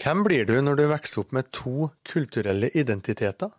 Hvem 0.00 0.22
blir 0.24 0.46
du 0.48 0.54
når 0.64 0.78
du 0.78 0.86
vokser 0.88 1.20
opp 1.20 1.34
med 1.36 1.50
to 1.52 1.90
kulturelle 2.08 2.70
identiteter? 2.72 3.50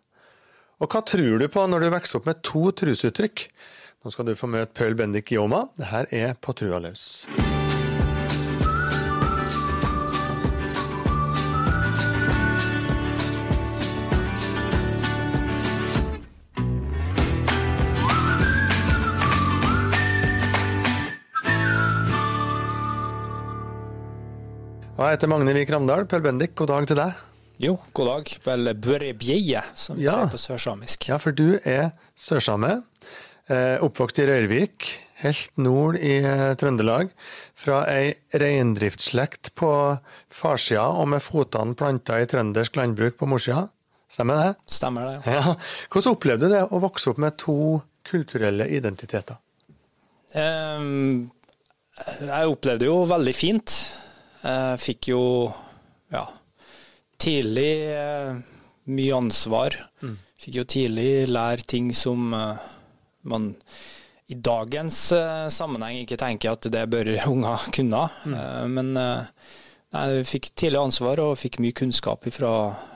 Og 0.82 0.90
hva 0.90 1.04
tror 1.06 1.38
du 1.38 1.46
på 1.46 1.66
når 1.70 1.84
du 1.84 1.88
vokser 1.94 2.18
opp 2.18 2.26
med 2.26 2.42
to 2.42 2.64
trosuttrykk? 2.82 3.44
Nå 4.02 4.10
skal 4.10 4.26
du 4.26 4.34
få 4.34 4.50
møte 4.50 4.74
Paul 4.74 4.98
Bendik 4.98 5.30
Yoma. 5.36 5.68
Dette 5.78 6.08
er 6.18 6.34
På 6.42 6.56
trua 6.58 6.82
løs. 6.82 7.06
Jeg 25.02 25.16
heter 25.18 25.30
Magne 25.30 25.52
Vik 25.56 25.70
Ramdal. 25.72 26.04
Per 26.10 26.22
Bendik, 26.24 26.54
god 26.58 26.68
dag 26.70 26.86
til 26.90 26.98
deg. 26.98 27.20
Jo, 27.62 27.76
god 27.96 28.08
dag. 28.10 28.32
Eller 28.54 28.74
børebjeie, 28.74 29.62
som 29.74 29.96
vi 29.96 30.04
Ja. 30.04 30.12
sier 30.12 30.30
på 30.30 30.38
sørsamisk. 30.38 31.08
Ja, 31.08 31.16
for 31.18 31.32
du 31.32 31.58
er 31.64 31.90
sørsame. 32.16 32.82
Eh, 33.48 33.78
oppvokst 33.82 34.18
i 34.20 34.26
Røyrvik, 34.26 34.86
helt 35.16 35.58
nord 35.58 35.96
i 35.96 36.18
eh, 36.22 36.54
Trøndelag. 36.54 37.10
Fra 37.54 37.84
ei 37.90 38.14
reindriftsslekt 38.32 39.54
på 39.54 39.98
farssida 40.30 40.86
og 40.86 41.08
med 41.08 41.20
fotene 41.20 41.74
planta 41.74 42.20
i 42.22 42.26
trøndersk 42.26 42.76
landbruk 42.76 43.16
på 43.18 43.26
morssida. 43.26 43.68
Stemmer 44.08 44.34
det? 44.36 44.56
Stemmer 44.66 45.04
det? 45.06 45.26
ja. 45.26 45.40
Ja. 45.40 45.54
Hvordan 45.90 46.12
opplevde 46.16 46.48
du 46.48 46.54
det 46.54 46.62
å 46.70 46.80
vokse 46.80 47.10
opp 47.10 47.18
med 47.18 47.36
to 47.38 47.82
kulturelle 48.04 48.68
identiteter? 48.68 49.36
Um, 50.34 51.30
jeg 52.20 52.46
opplevde 52.48 52.86
jo 52.86 53.04
veldig 53.04 53.34
fint. 53.34 53.98
Jeg 54.42 54.82
fikk 54.82 55.12
jo 55.12 55.22
ja, 56.12 56.26
tidlig 57.22 57.72
eh, 57.94 58.36
mye 58.90 59.16
ansvar. 59.16 59.76
Fikk 60.42 60.58
jo 60.58 60.64
tidlig 60.66 61.28
lære 61.30 61.66
ting 61.70 61.92
som 61.94 62.32
eh, 62.34 62.70
man 63.30 63.52
i 64.32 64.34
dagens 64.34 64.98
eh, 65.12 65.48
sammenheng 65.52 66.02
ikke 66.02 66.18
tenker 66.20 66.54
at 66.56 66.68
det 66.72 66.86
bør 66.90 67.10
unger 67.32 67.68
kunne. 67.74 68.06
Eh, 68.26 68.64
men 68.70 68.94
eh, 68.98 69.24
jeg 69.92 70.26
fikk 70.28 70.50
tidlig 70.56 70.80
ansvar 70.80 71.20
og 71.20 71.34
fikk 71.36 71.58
mye 71.60 71.76
kunnskap 71.76 72.24
fra 72.32 72.52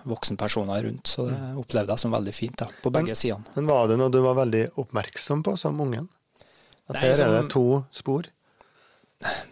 voksenpersoner 0.08 0.86
rundt. 0.88 1.12
Så 1.12 1.28
det 1.28 1.40
opplevde 1.60 1.92
jeg 1.92 2.02
som 2.06 2.14
veldig 2.16 2.34
fint 2.34 2.56
da, 2.62 2.70
på 2.82 2.92
begge 2.94 3.16
sidene. 3.18 3.44
Men 3.58 3.68
var 3.68 3.90
det 3.90 3.98
noe 4.00 4.12
du 4.12 4.22
var 4.24 4.38
veldig 4.40 4.64
oppmerksom 4.80 5.44
på 5.44 5.58
som 5.60 5.82
ungen? 5.84 6.08
At 6.86 6.96
Nei, 6.96 7.02
her 7.08 7.20
er 7.26 7.34
det 7.36 7.44
to 7.52 7.82
spor? 7.94 8.30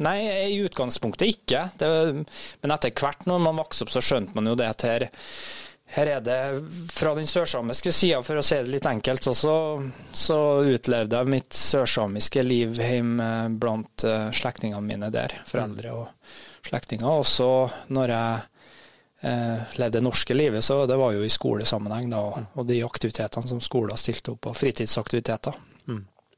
Nei, 0.04 0.18
i 0.52 0.56
utgangspunktet 0.60 1.28
ikke. 1.28 1.66
Det, 1.80 1.88
men 2.60 2.74
etter 2.74 2.92
hvert 2.94 3.24
når 3.28 3.44
man 3.46 3.60
vokste 3.62 3.86
opp, 3.86 3.92
så 3.94 4.02
skjønte 4.04 4.36
man 4.36 4.50
jo 4.50 4.56
det 4.58 4.68
at 4.68 4.84
her, 4.86 5.06
her 5.96 6.10
er 6.16 6.24
det 6.24 6.38
fra 6.92 7.14
den 7.16 7.28
sørsamiske 7.30 7.92
sida, 7.94 8.20
for 8.26 8.40
å 8.40 8.44
si 8.44 8.58
det 8.60 8.72
litt 8.74 8.88
enkelt, 8.90 9.28
så, 9.36 9.56
så 10.12 10.40
utlevde 10.68 11.20
jeg 11.20 11.32
mitt 11.32 11.56
sørsamiske 11.56 12.44
liv 12.44 12.76
hjemme 12.80 13.30
blant 13.60 14.06
uh, 14.08 14.28
slektningene 14.34 14.84
mine 14.84 15.12
der. 15.14 15.38
Foreldre 15.48 15.94
og 15.96 16.34
slektninger. 16.68 17.08
Og 17.08 17.26
så 17.28 17.50
når 17.92 18.12
jeg 18.14 18.42
eh, 19.24 19.78
levde 19.80 19.98
det 19.98 20.04
norske 20.04 20.36
livet, 20.36 20.64
så 20.64 20.84
det 20.88 20.96
var 21.00 21.12
jo 21.12 21.24
i 21.24 21.32
skolesammenheng, 21.32 22.08
da, 22.12 22.22
og, 22.54 22.62
de 22.68 22.80
aktivitetene 22.86 23.50
som 23.50 23.60
skolen 23.64 24.00
stilte 24.00 24.32
opp, 24.34 24.48
og 24.50 24.56
fritidsaktiviteter. 24.56 25.56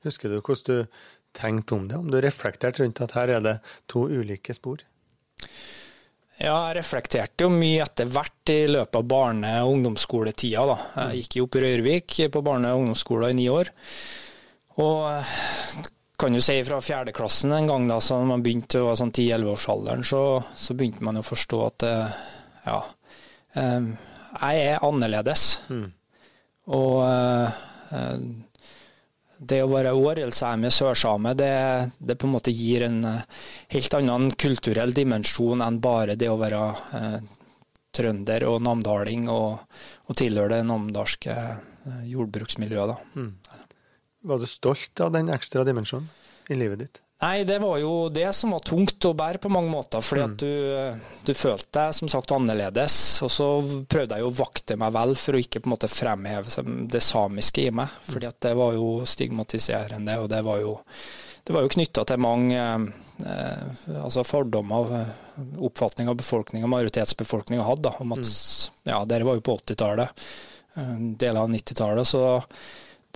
Husker 0.06 0.30
du 0.30 0.40
hvordan 0.40 0.66
du 0.66 1.00
tenkte 1.36 1.76
om 1.76 1.88
det? 1.88 1.98
Om 2.00 2.10
du 2.10 2.20
reflekterte 2.24 2.82
rundt 2.82 3.02
at 3.04 3.16
her 3.18 3.36
er 3.36 3.44
det 3.44 3.56
to 3.92 4.06
ulike 4.08 4.54
spor? 4.56 4.82
Ja, 6.36 6.68
jeg 6.68 6.76
reflekterte 6.82 7.46
jo 7.46 7.52
mye 7.52 7.84
etter 7.86 8.08
hvert 8.12 8.52
i 8.52 8.66
løpet 8.68 8.98
av 8.98 9.06
barne- 9.08 9.54
og 9.64 9.76
ungdomsskoletida. 9.78 10.64
da. 10.68 10.78
Jeg 11.06 11.22
gikk 11.22 11.36
jo 11.38 11.46
opp 11.46 11.56
i 11.56 11.62
Røyrvik 11.64 12.16
på 12.32 12.42
barne- 12.44 12.72
og 12.74 12.82
ungdomsskolen 12.82 13.30
i 13.30 13.38
ni 13.38 13.46
år. 13.48 13.70
Og 14.76 14.98
eh, 15.14 15.30
kan 16.20 16.36
jo 16.36 16.42
si 16.44 16.58
fra 16.64 16.80
fjerdeklassen 16.84 17.52
en 17.56 17.70
gang 17.70 17.88
da, 17.88 17.96
så 18.00 18.18
man 18.24 18.44
begynte 18.44 18.82
å 18.84 18.92
sånn 18.96 19.12
10-11-årsalderen, 19.12 20.04
så, 20.04 20.42
så 20.56 20.76
begynte 20.76 21.04
man 21.04 21.20
å 21.20 21.24
forstå 21.24 21.62
at 21.66 21.86
eh, 21.88 22.18
ja, 22.66 22.78
eh, 23.56 23.88
jeg 24.36 24.66
er 24.74 24.84
annerledes. 24.84 25.46
Og 26.76 26.94
eh, 27.06 27.62
eh, 27.96 28.26
det 29.38 29.60
å 29.62 29.70
være 29.70 29.94
årelsame 29.96 30.70
sørsame, 30.72 31.34
det, 31.36 31.52
det 31.98 32.16
på 32.18 32.28
en 32.28 32.34
måte 32.36 32.54
gir 32.54 32.86
en 32.86 33.02
eh, 33.04 33.24
helt 33.74 33.96
annen 33.98 34.30
kulturell 34.38 34.94
dimensjon 34.96 35.64
enn 35.64 35.80
bare 35.84 36.16
det 36.18 36.30
å 36.32 36.38
være 36.40 36.62
eh, 36.98 37.18
trønder 37.96 38.46
og 38.48 38.60
namdaling 38.64 39.28
og, 39.32 39.64
og 40.08 40.18
tilhøre 40.18 40.56
det 40.56 40.68
namdalske 40.68 41.36
eh, 41.36 42.04
jordbruksmiljøet. 42.12 42.94
Da. 42.94 43.26
Var 44.26 44.40
du 44.40 44.48
stolt 44.50 45.04
av 45.04 45.12
den 45.14 45.32
ekstra 45.34 45.64
dimensjonen 45.68 46.08
i 46.50 46.58
livet 46.58 46.84
ditt? 46.84 47.02
Nei, 47.16 47.44
det 47.48 47.58
var 47.58 47.78
jo 47.80 48.08
det 48.12 48.28
som 48.36 48.50
var 48.52 48.60
tungt 48.60 49.04
å 49.08 49.14
bære 49.16 49.40
på 49.40 49.48
mange 49.48 49.70
måter, 49.72 50.02
fordi 50.04 50.24
at 50.26 50.34
du, 50.36 50.50
du 51.24 51.32
følte 51.32 51.70
deg 51.78 51.94
som 51.96 52.10
sagt 52.12 52.34
annerledes. 52.36 52.96
Og 53.24 53.32
så 53.32 53.46
prøvde 53.88 54.18
jeg 54.18 54.24
jo 54.26 54.28
å 54.28 54.36
vakte 54.36 54.76
meg 54.76 54.92
vel 54.92 55.14
for 55.16 55.36
å 55.36 55.40
ikke 55.40 55.62
på 55.64 55.70
en 55.70 55.74
måte 55.78 55.88
fremheve 55.88 56.66
det 56.92 57.00
samiske 57.00 57.64
i 57.64 57.72
meg, 57.72 57.94
fordi 58.04 58.28
at 58.28 58.36
det 58.44 58.52
var 58.60 58.76
jo 58.76 58.90
stigmatiserende, 59.08 60.18
og 60.20 60.28
det 60.34 60.42
var 60.44 60.60
jo, 60.60 60.76
det 61.48 61.56
var 61.56 61.64
jo 61.64 61.72
knytta 61.78 62.04
til 62.04 62.20
mange 62.20 62.60
eh, 62.60 63.66
altså 63.96 64.26
fordommer, 64.28 64.96
eh, 65.00 65.44
oppfatning 65.64 66.12
av 66.12 66.20
befolkninga, 66.20 66.68
majoritetsbefolkninga 66.68 67.64
hadde, 67.64 67.88
da, 67.88 67.96
om 68.04 68.12
at 68.18 68.28
ja, 68.92 69.00
dere 69.08 69.24
var 69.24 69.40
jo 69.40 69.48
på 69.48 69.56
80-tallet, 69.62 70.26
eh, 70.76 70.96
deler 71.16 71.46
av 71.46 71.56
90-tallet, 71.56 72.12
så 72.12 72.26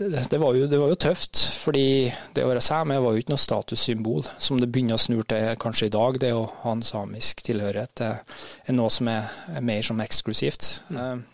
det, 0.01 0.23
det, 0.31 0.39
var 0.41 0.55
jo, 0.57 0.67
det 0.67 0.79
var 0.81 0.89
jo 0.89 0.99
tøft, 1.01 1.43
fordi 1.61 2.09
det 2.35 2.45
å 2.45 2.49
være 2.49 2.63
same 2.65 2.97
var 3.03 3.13
jo 3.13 3.21
ikke 3.21 3.35
noe 3.35 3.43
statussymbol, 3.43 4.25
som 4.41 4.61
det 4.61 4.71
begynner 4.73 4.97
å 4.97 5.03
snurre 5.03 5.29
til 5.29 5.59
kanskje 5.61 5.91
i 5.91 5.93
dag. 5.93 6.21
Det 6.23 6.31
å 6.37 6.47
ha 6.63 6.73
en 6.73 6.85
samisk 6.87 7.45
tilhørighet 7.45 8.05
er 8.07 8.73
noe 8.77 8.89
som 8.93 9.11
er, 9.13 9.29
er 9.53 9.67
mer 9.67 9.85
som 9.85 10.01
eksklusivt. 10.01 10.71
Mm. 10.95 11.27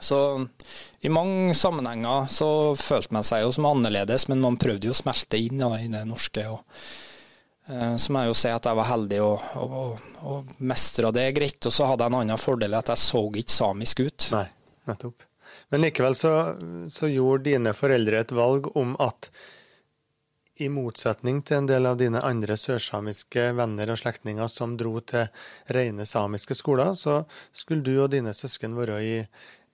Så 0.00 0.18
i 1.00 1.08
mange 1.12 1.54
sammenhenger 1.54 2.28
så 2.32 2.50
følte 2.78 3.16
man 3.16 3.26
seg 3.26 3.44
jo 3.44 3.56
som 3.56 3.68
annerledes, 3.70 4.28
men 4.28 4.44
man 4.44 4.60
prøvde 4.60 4.88
jo 4.88 4.94
å 4.94 5.00
smelte 5.00 5.40
inn 5.40 5.60
da, 5.62 5.72
i 5.80 5.88
det 5.92 6.04
norske. 6.08 6.46
og 6.48 6.62
eh, 7.72 7.96
så 7.96 8.12
må 8.12 8.22
jeg 8.22 8.32
jo 8.32 8.38
si 8.44 8.52
at 8.52 8.68
jeg 8.68 8.80
var 8.80 8.90
heldig 8.92 9.20
og, 9.24 9.50
og, 9.62 10.06
og 10.28 10.54
mestra 10.60 11.12
det 11.14 11.30
greit. 11.36 11.60
Og 11.64 11.74
så 11.74 11.90
hadde 11.90 12.06
jeg 12.06 12.14
en 12.14 12.20
annen 12.22 12.40
fordel, 12.40 12.78
at 12.78 12.92
jeg 12.94 13.04
så 13.04 13.26
ikke 13.42 13.58
samisk 13.60 14.04
ut. 14.06 14.32
Nei, 14.36 14.46
nettopp. 14.90 15.31
Men 15.72 15.86
likevel 15.86 16.14
så, 16.18 16.32
så 16.92 17.08
gjorde 17.08 17.48
dine 17.48 17.72
foreldre 17.72 18.20
et 18.20 18.32
valg 18.36 18.68
om 18.76 18.92
at 19.00 19.30
i 20.60 20.68
motsetning 20.68 21.40
til 21.48 21.62
en 21.62 21.68
del 21.70 21.88
av 21.88 21.96
dine 22.00 22.20
andre 22.28 22.58
sørsamiske 22.60 23.46
venner 23.56 23.88
og 23.92 23.96
slektninger 24.02 24.50
som 24.52 24.76
dro 24.76 24.98
til 25.08 25.30
rene 25.72 26.04
samiske 26.08 26.56
skoler, 26.58 26.92
så 26.92 27.22
skulle 27.56 27.84
du 27.86 27.94
og 27.96 28.10
dine 28.12 28.34
søsken 28.36 28.76
være 28.76 28.98
i, 29.00 29.14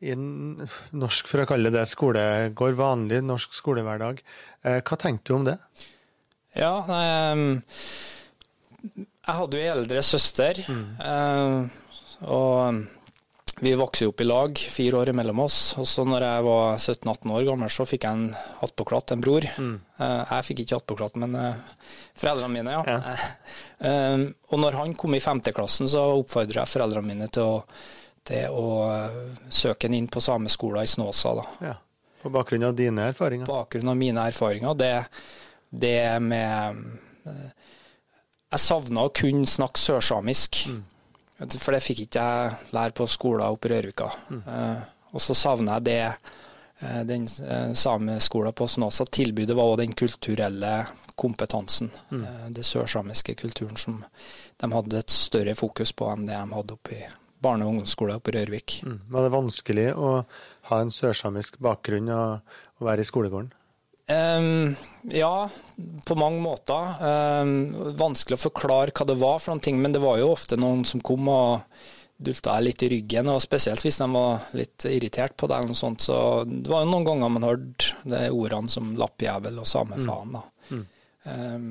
i 0.06 0.14
norsk, 0.14 1.26
for 1.26 1.42
å 1.42 1.48
kalle 1.50 1.74
det 1.74 1.82
skolegård, 1.90 2.78
vanlig 2.78 3.24
norsk 3.26 3.58
skolehverdag. 3.58 4.22
Eh, 4.62 4.78
Hva 4.86 5.00
tenkte 5.02 5.32
du 5.32 5.38
om 5.40 5.48
det? 5.50 5.58
Ja, 6.54 6.76
ehm, 6.94 7.58
jeg 8.94 9.34
hadde 9.40 9.58
jo 9.58 9.66
ei 9.66 9.72
eldre 9.74 10.06
søster, 10.06 10.62
mm. 10.62 11.66
og 12.22 12.86
vi 13.60 13.74
vokste 13.74 14.06
opp 14.06 14.20
i 14.20 14.24
lag, 14.24 14.58
fire 14.58 14.96
år 14.96 15.12
mellom 15.12 15.40
oss. 15.40 15.74
Og 15.78 15.86
så 15.88 16.04
når 16.06 16.24
jeg 16.26 16.44
var 16.46 16.76
17-18 16.78 17.32
år 17.34 17.46
gammel, 17.48 17.70
så 17.72 17.86
fikk 17.88 18.06
jeg 18.06 18.18
en 18.18 18.26
attpåklatt, 18.66 19.14
en 19.14 19.22
bror. 19.24 19.46
Mm. 19.58 19.76
jeg 19.98 20.46
fikk 20.46 20.62
ikke 20.64 20.78
attpåklatt, 20.78 21.18
men 21.22 21.34
eh, 21.38 21.88
foreldrene 22.18 22.52
mine, 22.54 22.76
ja. 22.76 22.82
ja. 22.86 23.16
og 24.52 24.62
når 24.62 24.78
han 24.78 24.94
kom 24.98 25.16
i 25.16 25.22
femteklassen, 25.22 25.90
så 25.90 26.04
oppfordra 26.20 26.62
jeg 26.62 26.72
foreldrene 26.74 27.10
mine 27.10 27.30
til 27.34 27.56
å, 27.56 27.58
til 28.28 28.54
å 28.54 28.68
eh, 28.92 29.18
søke 29.50 29.88
han 29.88 29.98
inn 29.98 30.10
på 30.12 30.22
sameskolen 30.22 30.86
i 30.86 30.90
Snåsa. 30.90 31.34
da. 31.40 31.46
Ja. 31.70 31.76
På 32.22 32.30
bakgrunn 32.34 32.66
av 32.66 32.76
dine 32.78 33.10
erfaringer? 33.12 33.46
På 33.46 33.58
bakgrunn 33.60 33.90
av 33.90 33.98
mine 33.98 34.26
erfaringer, 34.30 34.74
det, 34.78 34.94
det 35.70 36.18
med 36.22 36.78
eh, 37.26 37.50
Jeg 38.52 38.62
savna 38.64 39.06
å 39.06 39.12
kunne 39.14 39.46
snakke 39.46 39.82
sørsamisk. 39.82 40.62
For 41.38 41.74
det 41.74 41.82
fikk 41.84 42.04
ikke 42.06 42.22
jeg 42.22 42.74
lære 42.74 42.96
på 42.98 43.06
skolen 43.10 43.46
oppe 43.46 43.68
i 43.68 43.72
Rørvika. 43.76 44.08
Eh, 44.34 44.86
og 45.14 45.22
så 45.22 45.36
savner 45.38 45.78
jeg 45.78 45.86
det 45.86 46.00
eh, 46.04 47.02
den 47.08 47.28
eh, 47.46 47.72
sameskolen 47.78 48.56
på 48.56 48.66
Snåsa 48.68 49.06
tilbudet 49.06 49.56
var 49.56 49.70
også 49.70 49.82
den 49.84 49.94
kulturelle 49.98 50.72
kompetansen. 51.18 51.90
Eh, 52.12 52.48
det 52.54 52.66
sørsamiske 52.66 53.34
kulturen 53.38 53.76
som 53.76 54.02
de 54.58 54.72
hadde 54.72 54.98
et 54.98 55.14
større 55.14 55.54
fokus 55.58 55.94
på 55.94 56.10
enn 56.12 56.26
det 56.28 56.36
de 56.36 56.58
hadde 56.58 56.76
oppe 56.76 56.98
i 56.98 57.06
barne- 57.38 57.66
og 57.66 57.74
ungdomsskolen 57.74 58.18
i 58.18 58.34
Rørvik. 58.38 58.80
Mm. 58.86 58.98
Var 59.14 59.26
det 59.26 59.34
vanskelig 59.34 59.88
å 59.94 60.10
ha 60.70 60.80
en 60.82 60.90
sørsamisk 60.94 61.60
bakgrunn 61.62 62.10
og, 62.10 62.56
og 62.78 62.90
være 62.90 63.06
i 63.06 63.08
skolegården? 63.08 63.52
Ehm, 64.08 64.76
ja, 65.02 65.50
på 66.06 66.16
mange 66.16 66.40
måter. 66.40 66.96
Um, 67.42 67.94
vanskelig 67.98 68.38
å 68.38 68.44
forklare 68.48 68.94
hva 68.96 69.06
det 69.08 69.18
var 69.20 69.40
for 69.42 69.52
noen 69.52 69.64
ting, 69.64 69.80
men 69.82 69.92
det 69.92 70.02
var 70.02 70.18
jo 70.20 70.32
ofte 70.32 70.56
noen 70.60 70.84
som 70.88 71.02
kom 71.04 71.28
og 71.28 71.60
dulta 72.18 72.56
jeg 72.56 72.66
litt 72.66 72.82
i 72.82 72.88
ryggen, 72.96 73.28
og 73.30 73.42
spesielt 73.44 73.84
hvis 73.84 74.00
de 74.00 74.08
var 74.10 74.48
litt 74.58 74.86
irritert 74.90 75.36
på 75.38 75.46
deg 75.46 75.60
eller 75.60 75.74
noe 75.74 75.78
sånt, 75.78 76.02
så 76.02 76.42
Det 76.42 76.70
var 76.72 76.82
jo 76.82 76.90
noen 76.90 77.06
ganger 77.06 77.30
man 77.30 77.46
hørte 77.46 77.92
de 78.02 78.24
ordene 78.34 78.72
som 78.72 78.96
lappjævel 78.98 79.60
og 79.60 79.68
samefaen. 79.68 80.32
da. 80.34 80.42
Mm. 80.72 80.86
Um, 81.28 81.68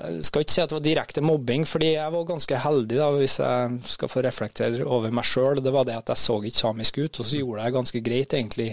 jeg 0.00 0.24
skal 0.28 0.44
ikke 0.44 0.54
si 0.54 0.62
at 0.62 0.70
det 0.70 0.76
var 0.76 0.84
direkte 0.84 1.22
mobbing, 1.24 1.64
fordi 1.66 1.94
jeg 1.96 2.12
var 2.14 2.28
ganske 2.28 2.60
heldig, 2.62 2.98
da, 3.00 3.08
hvis 3.16 3.40
jeg 3.42 3.80
skal 3.90 4.12
få 4.12 4.22
reflektere 4.22 4.86
over 4.86 5.10
meg 5.10 5.26
sjøl. 5.26 5.58
Det 5.64 5.72
var 5.74 5.88
det 5.88 5.96
at 5.98 6.12
jeg 6.12 6.22
så 6.22 6.36
ikke 6.38 6.62
samisk 6.62 7.00
ut, 7.00 7.18
og 7.18 7.26
så 7.26 7.40
gjorde 7.40 7.64
jeg 7.64 7.76
ganske 7.80 8.02
greit, 8.06 8.36
egentlig, 8.38 8.70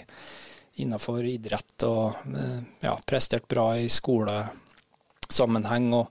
innenfor 0.84 1.26
idrett 1.26 1.84
og 1.88 2.14
eh, 2.34 2.62
ja, 2.86 2.96
prestert 3.06 3.48
bra 3.50 3.72
i 3.78 3.90
skolesammenheng 3.92 5.92
og 5.98 6.08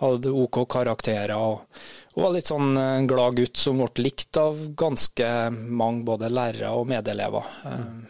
hadde 0.00 0.32
OK 0.32 0.62
karakterer. 0.70 1.36
og 1.36 1.66
og 2.10 2.24
var 2.24 2.32
litt 2.34 2.48
sånn 2.50 2.74
en 2.74 3.06
glad 3.06 3.36
gutt 3.38 3.60
som 3.60 3.78
ble 3.78 4.02
likt 4.02 4.34
av 4.40 4.58
ganske 4.78 5.26
mange 5.54 6.02
både 6.08 6.30
lærere 6.32 6.72
og 6.74 6.88
medelever. 6.90 7.46
Mm. 7.62 8.00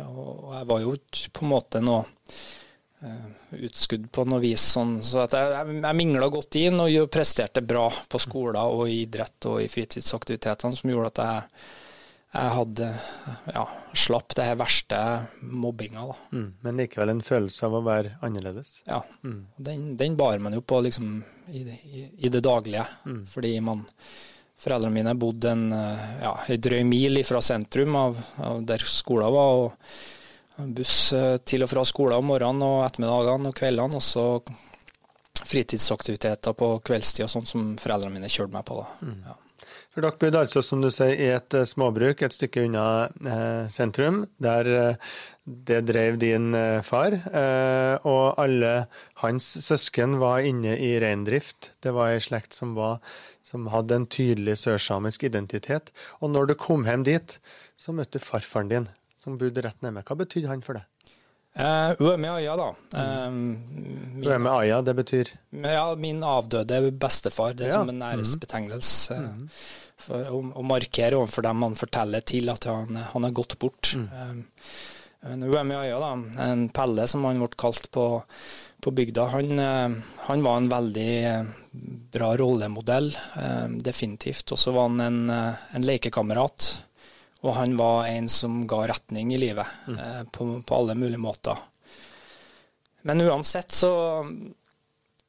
Og 0.00 0.54
jeg 0.54 0.68
var 0.70 0.80
jo 0.80 0.94
på 1.36 1.44
en 1.44 1.50
måte 1.50 1.82
noe 1.84 2.06
eh, 3.04 3.26
utskudd 3.68 4.08
på 4.10 4.24
noe 4.24 4.40
vis, 4.40 4.64
sånn, 4.74 4.96
så 5.04 5.26
jeg, 5.28 5.76
jeg 5.76 5.98
mingla 6.00 6.30
godt 6.32 6.56
inn 6.56 6.80
og 6.80 7.12
presterte 7.12 7.60
bra 7.60 7.84
på 8.08 8.22
skolen 8.22 8.62
og 8.64 8.88
i 8.88 9.02
idrett 9.02 9.50
og 9.50 9.60
i 9.60 9.68
fritidsaktivitetene, 9.68 10.80
som 10.80 10.90
gjorde 10.90 11.12
at 11.12 11.24
jeg 11.26 11.68
jeg 12.34 12.52
hadde 12.56 12.88
ja, 13.54 13.64
slapp 13.94 14.34
det 14.34 14.48
her 14.48 14.58
verste 14.58 14.98
mobbinga. 15.40 16.06
da. 16.10 16.16
Mm, 16.34 16.48
men 16.66 16.82
likevel 16.82 17.14
en 17.14 17.22
følelse 17.24 17.68
av 17.68 17.78
å 17.78 17.84
være 17.86 18.16
annerledes? 18.26 18.76
Ja, 18.88 19.00
mm. 19.22 19.40
den, 19.56 19.88
den, 20.00 20.16
bar 20.18 20.42
man 20.42 20.56
jo 20.56 20.62
på 20.66 20.80
liksom, 20.82 21.16
i, 21.48 21.62
i, 21.62 22.06
i 22.26 22.32
det 22.32 22.42
daglige. 22.44 22.86
Mm. 23.06 23.24
Fordi 23.30 23.58
man 23.64 23.84
Foreldrene 24.64 24.94
mine 24.94 25.12
bodde 25.18 25.50
en, 25.50 25.64
ja, 26.22 26.30
en 26.48 26.60
drøy 26.62 26.84
mil 26.88 27.20
fra 27.26 27.40
sentrum 27.44 27.96
av, 28.00 28.20
av 28.40 28.62
der 28.64 28.84
skolen 28.88 29.32
var. 29.34 29.58
og 29.66 30.68
Buss 30.76 31.12
eh, 31.12 31.36
til 31.42 31.66
og 31.66 31.70
fra 31.72 31.82
skolen 31.84 32.20
om 32.20 32.30
morgenen 32.30 32.62
og 32.62 32.84
ettermiddagene 32.86 33.50
og 33.50 33.58
kveldene. 33.58 33.98
Og 33.98 34.04
så 34.04 34.26
fritidsaktiviteter 35.44 36.54
på 36.56 36.70
kveldstid 36.86 37.26
og 37.26 37.32
sånt 37.32 37.50
som 37.50 37.72
foreldrene 37.80 38.14
mine 38.16 38.30
kjørte 38.30 38.54
meg 38.54 38.66
på. 38.68 38.78
da. 38.80 39.10
Mm. 39.10 39.18
Ja. 39.26 39.36
For 39.94 40.02
dere 40.02 40.18
bodde 40.18 40.40
altså, 40.42 40.58
som 40.66 40.80
du 40.82 40.88
sier, 40.90 41.14
i 41.14 41.28
et 41.36 41.54
eh, 41.54 41.66
småbruk 41.70 42.24
et 42.26 42.34
stykke 42.34 42.64
unna 42.66 42.86
eh, 43.22 43.66
sentrum, 43.70 44.24
der 44.42 44.70
eh, 44.70 45.12
det 45.44 45.84
drev 45.86 46.16
din 46.18 46.48
eh, 46.58 46.80
far. 46.82 47.14
Eh, 47.14 48.06
og 48.10 48.40
alle 48.42 48.72
hans 49.22 49.52
søsken 49.62 50.16
var 50.18 50.42
inne 50.42 50.74
i 50.82 50.96
reindrift. 51.02 51.70
Det 51.84 51.92
var 51.94 52.10
ei 52.10 52.22
slekt 52.24 52.56
som, 52.58 52.72
var, 52.74 52.98
som 53.44 53.68
hadde 53.70 54.00
en 54.00 54.08
tydelig 54.10 54.56
sørsamisk 54.64 55.28
identitet. 55.30 55.94
Og 56.18 56.34
når 56.34 56.50
du 56.50 56.56
kom 56.58 56.88
hjem 56.90 57.06
dit, 57.06 57.38
så 57.78 57.94
møtte 57.94 58.18
du 58.18 58.26
farfaren 58.26 58.72
din, 58.72 58.90
som 59.20 59.38
bodde 59.38 59.62
rett 59.62 59.78
nede. 59.86 60.02
Hva 60.02 60.18
betydde 60.24 60.50
han 60.50 60.66
for 60.66 60.80
deg? 60.80 60.90
Uh, 61.54 61.94
Ueme 62.02 62.32
Aya, 62.34 62.56
da. 62.58 62.72
Um, 62.98 64.18
Ueme 64.26 64.50
Aya, 64.50 64.80
det 64.82 64.96
betyr? 64.98 65.30
Ja, 65.54 65.86
min 65.94 66.18
avdøde 66.26 66.90
bestefar. 66.90 67.54
Det 67.54 67.68
er 67.68 67.76
ja. 67.76 67.78
som 67.78 67.94
en 67.94 68.02
æresbetegnelse. 68.02 69.20
Mm. 69.22 69.48
For 70.00 70.26
å, 70.30 70.40
å 70.58 70.64
markere 70.66 71.18
overfor 71.18 71.46
dem 71.46 71.62
han 71.64 71.76
forteller 71.78 72.24
til 72.26 72.50
at 72.52 72.66
han, 72.68 72.98
han 73.12 73.26
har 73.26 73.34
gått 73.36 73.56
bort. 73.62 73.94
Mm. 73.96 74.44
Um, 75.24 75.44
Uemyaya, 75.48 75.96
da, 76.02 76.10
en 76.44 76.66
Pelle 76.74 77.06
som 77.08 77.24
han 77.24 77.40
ble 77.40 77.48
kalt 77.56 77.86
på, 77.94 78.06
på 78.84 78.92
bygda, 78.92 79.28
han, 79.32 79.52
uh, 79.56 80.16
han, 80.26 80.42
var 80.44 80.58
en 80.60 80.72
veldig 80.72 81.12
uh, 81.24 81.52
bra 82.12 82.32
rollemodell, 82.40 83.14
um, 83.38 83.78
definitivt. 83.78 84.52
Og 84.52 84.60
så 84.60 84.74
var 84.76 84.90
han 84.90 85.04
en, 85.04 85.22
en, 85.30 85.86
lekekamerat. 85.86 86.72
Og 87.44 87.56
han 87.58 87.76
var 87.76 88.08
en 88.08 88.28
som 88.32 88.62
ga 88.68 88.84
retning 88.88 89.34
i 89.36 89.40
livet, 89.40 89.68
mm. 89.86 90.30
på, 90.32 90.46
på 90.64 90.76
alle 90.76 90.94
mulige 90.96 91.20
måter. 91.20 91.58
Men 93.04 93.20
uansett 93.20 93.72
så 93.76 93.90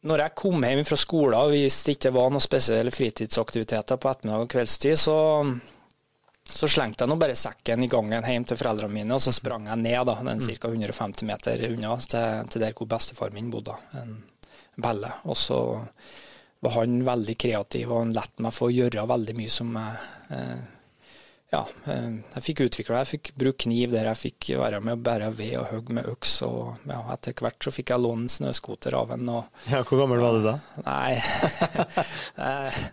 når 0.05 0.21
jeg 0.21 0.37
kom 0.37 0.65
hjem 0.65 0.83
fra 0.85 0.97
skolen 0.99 1.53
hvis 1.53 1.79
det 1.85 1.95
ikke 1.97 2.13
var 2.15 2.33
noen 2.33 2.43
spesielle 2.43 2.93
fritidsaktiviteter 2.93 3.97
på 4.01 4.11
ettermiddag 4.11 4.45
og 4.45 4.51
kveldstid, 4.53 4.99
så, 5.01 5.17
så 6.45 6.69
slengte 6.69 7.03
jeg 7.05 7.11
nå 7.11 7.17
bare 7.21 7.37
sekken 7.39 7.85
i 7.85 7.89
gangen 7.91 8.29
hjem 8.29 8.45
til 8.45 8.59
foreldrene 8.59 8.93
mine, 8.99 9.17
og 9.17 9.23
så 9.25 9.33
sprang 9.35 9.67
jeg 9.71 9.81
ned 9.81 10.05
da, 10.11 10.19
den 10.29 10.43
ca. 10.45 10.71
150 10.71 11.27
meter 11.29 11.65
unna 11.71 11.97
til, 12.05 12.53
til 12.53 12.65
der 12.67 12.77
hvor 12.77 12.91
bestefar 12.93 13.33
min 13.35 13.51
bodde, 13.53 13.77
en 14.01 14.15
Belle. 14.75 15.07
Og 15.23 15.37
så 15.39 15.57
var 16.59 16.73
han 16.79 16.97
veldig 17.05 17.35
kreativ, 17.39 17.91
og 17.91 18.01
han 18.01 18.15
lot 18.15 18.41
meg 18.43 18.55
få 18.55 18.71
gjøre 18.73 19.05
veldig 19.07 19.35
mye 19.37 19.53
som 19.53 19.75
jeg 19.79 20.07
eh, 20.35 20.63
ja, 21.55 21.61
eh, 21.91 22.19
jeg 22.35 22.43
fikk 22.43 22.63
utvikla 22.65 23.01
Jeg 23.03 23.11
fikk 23.13 23.31
bruke 23.39 23.63
kniv 23.65 23.93
der 23.95 24.09
jeg 24.09 24.21
fikk 24.25 24.51
være 24.59 24.81
med 24.83 24.97
å 24.97 25.03
bære 25.07 25.31
ved 25.37 25.55
og 25.61 25.71
hogge 25.71 25.97
med 25.97 26.09
øks. 26.11 26.35
Og 26.47 26.89
ja, 26.91 26.99
etter 27.15 27.35
hvert 27.39 27.67
så 27.67 27.73
fikk 27.73 27.93
jeg 27.93 28.03
låne 28.03 28.31
snøskoter 28.31 28.97
av 28.99 29.15
en. 29.15 29.31
Og, 29.37 29.63
ja, 29.71 29.83
hvor 29.87 30.03
gammel 30.03 30.23
var 30.23 30.37
du 30.37 30.45
da? 30.45 30.55
Nei 30.85 31.15
eh, 32.47 32.83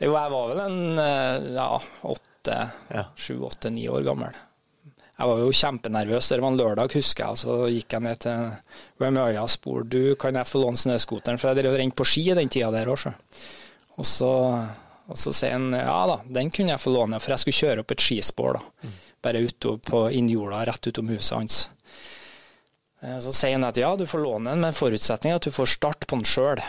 Jo, 0.00 0.14
jeg 0.14 0.34
var 0.34 0.52
vel 0.52 0.62
en 0.64 1.02
eh, 1.02 1.48
ja, 1.58 1.72
åtte, 2.10 2.60
sju, 3.20 3.34
åtte, 3.46 3.72
ni 3.74 3.86
år 3.92 4.06
gammel. 4.06 4.36
Jeg 5.20 5.28
var 5.28 5.40
jo 5.42 5.52
kjempenervøs. 5.52 6.30
Det 6.32 6.40
var 6.40 6.48
en 6.48 6.56
lørdag, 6.56 6.94
husker 6.96 7.26
jeg. 7.26 7.40
Så 7.42 7.56
gikk 7.68 7.92
jeg 7.92 8.06
ned 8.06 8.22
til 8.24 9.02
Wemøya 9.02 9.42
og 9.44 9.52
spurte 9.52 9.90
du, 9.92 10.14
kan 10.20 10.38
jeg 10.40 10.48
få 10.48 10.62
låne 10.62 10.80
snøskoteren, 10.80 11.36
for 11.40 11.52
jeg 11.52 11.60
drev 11.60 11.74
og 11.74 11.82
rente 11.82 12.00
på 12.00 12.06
ski 12.08 12.30
i 12.30 12.38
den 12.38 12.48
tida 12.48 12.72
der 12.72 12.88
også. 12.88 13.12
Og 14.00 14.08
så 14.08 14.30
og 15.10 15.18
så 15.18 15.32
sier 15.34 15.56
han 15.56 15.74
ja 15.74 15.98
da, 16.06 16.20
den 16.38 16.52
kunne 16.54 16.76
jeg 16.76 16.82
få 16.82 16.94
låne, 16.94 17.18
for 17.22 17.34
jeg 17.34 17.42
skulle 17.42 17.60
kjøre 17.60 17.84
opp 17.84 17.94
et 17.96 18.04
skispor. 18.04 18.60
da, 18.60 18.86
mm. 18.86 18.96
Bare 19.26 19.42
ute 19.42 19.74
på 19.84 20.06
innjorda 20.16 20.62
rett 20.70 20.86
utom 20.86 21.10
huset 21.10 21.36
hans. 21.36 21.58
Eh, 23.02 23.18
så 23.24 23.34
sier 23.34 23.58
han 23.58 23.66
at 23.66 23.80
ja, 23.80 23.90
du 23.96 24.06
får 24.06 24.22
låne 24.22 24.54
den, 24.54 24.64
men 24.64 24.76
forutsetningen 24.76 25.36
er 25.36 25.42
at 25.42 25.50
du 25.50 25.54
får 25.54 25.74
starte 25.74 26.06
på 26.08 26.20
den 26.20 26.28
sjøl. 26.28 26.62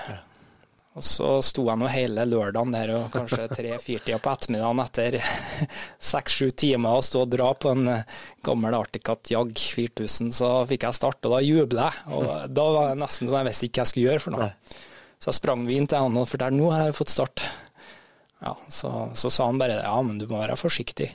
Og 0.92 1.06
så 1.08 1.28
sto 1.46 1.64
jeg 1.70 1.80
nå 1.80 1.88
hele 1.88 2.26
lørdagen 2.28 2.74
der 2.76 2.92
og 2.98 3.14
kanskje 3.14 3.46
tre-fire-tida 3.56 4.20
på 4.20 4.32
ettermiddagen 4.34 4.82
etter 4.84 5.20
seks-sju 6.12 6.50
timer 6.52 7.00
å 7.00 7.06
stå 7.06 7.24
og 7.24 7.32
dra 7.32 7.52
på 7.56 7.72
en 7.72 7.88
eh, 7.94 8.08
gammel 8.44 8.76
Articat 8.76 9.32
Jag 9.32 9.54
4000, 9.56 10.34
så 10.36 10.54
fikk 10.68 10.88
jeg 10.88 11.00
starte, 11.00 11.30
og 11.30 11.38
da 11.38 11.44
jubla 11.46 11.92
jeg. 11.92 12.08
Og 12.18 12.32
da 12.60 12.70
var 12.76 12.92
det 12.92 13.04
nesten 13.04 13.30
sånn 13.30 13.44
jeg 13.44 13.52
visste 13.52 13.70
ikke 13.70 13.80
hva 13.80 13.86
jeg 13.86 13.94
skulle 13.94 14.10
gjøre 14.10 14.26
for 14.26 14.38
noe. 14.38 14.50
Så 15.22 15.30
jeg 15.30 15.38
sprang 15.38 15.68
vi 15.68 15.78
inn 15.78 15.86
til 15.86 16.02
han 16.02 16.18
og 16.18 16.28
fortalte 16.28 16.58
nå 16.58 16.72
har 16.74 16.88
jeg 16.90 16.98
fått 16.98 17.14
start. 17.14 17.44
Ja, 18.42 18.58
så, 18.68 19.12
så, 19.14 19.30
sa 19.30 19.46
han 19.46 19.60
bare 19.62 19.82
ja, 19.84 19.98
men 20.02 20.18
du 20.18 20.26
må 20.30 20.40
være 20.42 20.58
forsiktig. 20.58 21.12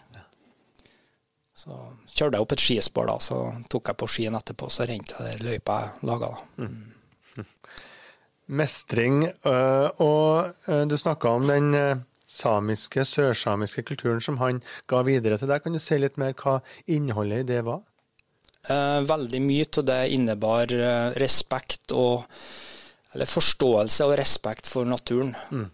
Så 1.57 1.73
kjørte 2.13 2.37
jeg 2.37 2.45
opp 2.45 2.53
et 2.55 2.63
skispor, 2.63 3.09
da, 3.09 3.17
så 3.23 3.39
tok 3.73 3.91
jeg 3.91 3.99
på 3.99 4.09
skien 4.13 4.37
etterpå, 4.39 4.69
så 4.71 4.87
rente 4.87 5.17
jeg 5.17 5.41
der 5.41 5.47
løypa 5.47 5.79
jeg 5.83 6.07
laga. 6.07 6.29
Mm. 6.61 6.93
Mestring, 8.61 9.25
øh, 9.27 9.89
og 10.05 10.53
øh, 10.69 10.85
du 10.87 10.97
snakka 11.01 11.33
om 11.41 11.49
den 11.49 11.75
øh, 11.75 11.97
samiske, 12.29 13.05
sørsamiske 13.05 13.83
kulturen 13.89 14.21
som 14.21 14.39
han 14.39 14.63
ga 14.87 15.03
videre 15.09 15.41
til 15.41 15.51
deg. 15.51 15.65
Kan 15.65 15.75
du 15.75 15.83
si 15.83 15.99
litt 15.99 16.21
mer 16.21 16.37
hva 16.39 16.61
innholdet 16.87 17.47
i 17.47 17.51
det 17.55 17.67
var? 17.67 17.85
veldig 18.67 19.39
mye 19.45 19.67
av 19.79 19.85
det 19.87 19.97
innebar 20.11 20.73
respekt 21.23 21.93
og 21.95 22.25
Eller 23.15 23.29
forståelse 23.31 24.05
og 24.05 24.17
respekt 24.19 24.67
for 24.67 24.85
naturen. 24.85 25.31
Mm. 25.55 25.71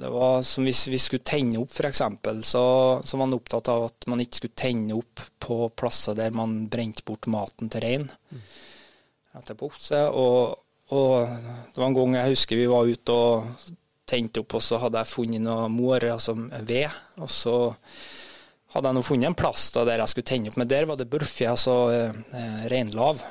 Det 0.00 0.10
var 0.10 0.42
som 0.42 0.64
Hvis 0.66 0.86
vi 0.88 0.98
skulle 0.98 1.26
tenne 1.26 1.60
opp, 1.60 1.72
f.eks., 1.72 2.02
så, 2.48 2.64
så 3.04 3.16
var 3.16 3.26
man 3.26 3.36
opptatt 3.36 3.70
av 3.72 3.86
at 3.88 4.08
man 4.10 4.22
ikke 4.22 4.42
skulle 4.42 4.58
tenne 4.58 4.96
opp 4.96 5.22
på 5.44 5.68
plasser 5.76 6.16
der 6.18 6.34
man 6.34 6.64
brente 6.72 7.04
bort 7.06 7.28
maten 7.30 7.70
til 7.72 7.84
rein. 7.84 8.10
Mm. 8.30 8.42
etterpå. 9.40 9.70
Og, 10.10 10.58
og, 10.94 11.14
det 11.72 11.80
var 11.80 11.88
en 11.88 11.98
gang 11.98 12.18
jeg 12.20 12.36
husker 12.36 12.60
vi 12.60 12.68
var 12.70 12.90
ute 12.90 13.16
og 13.16 13.72
tente 14.08 14.42
opp, 14.42 14.58
og 14.58 14.62
så 14.62 14.78
hadde 14.82 15.00
jeg 15.00 15.12
funnet 15.12 15.44
noe 15.44 15.68
mår, 15.72 16.10
altså 16.14 16.36
ved. 16.36 16.92
Og 17.22 17.30
så 17.32 17.56
hadde 18.74 18.90
jeg 18.90 18.98
nå 18.98 19.04
funnet 19.06 19.30
en 19.30 19.38
plass 19.38 19.70
da 19.74 19.84
der 19.86 20.02
jeg 20.02 20.12
skulle 20.12 20.30
tenne 20.32 20.50
opp, 20.50 20.58
men 20.60 20.70
der 20.70 20.88
var 20.90 20.98
det 21.00 21.10
børfje, 21.10 21.50
altså 21.54 21.78
eh, 21.94 22.68
reinlav. 22.72 23.22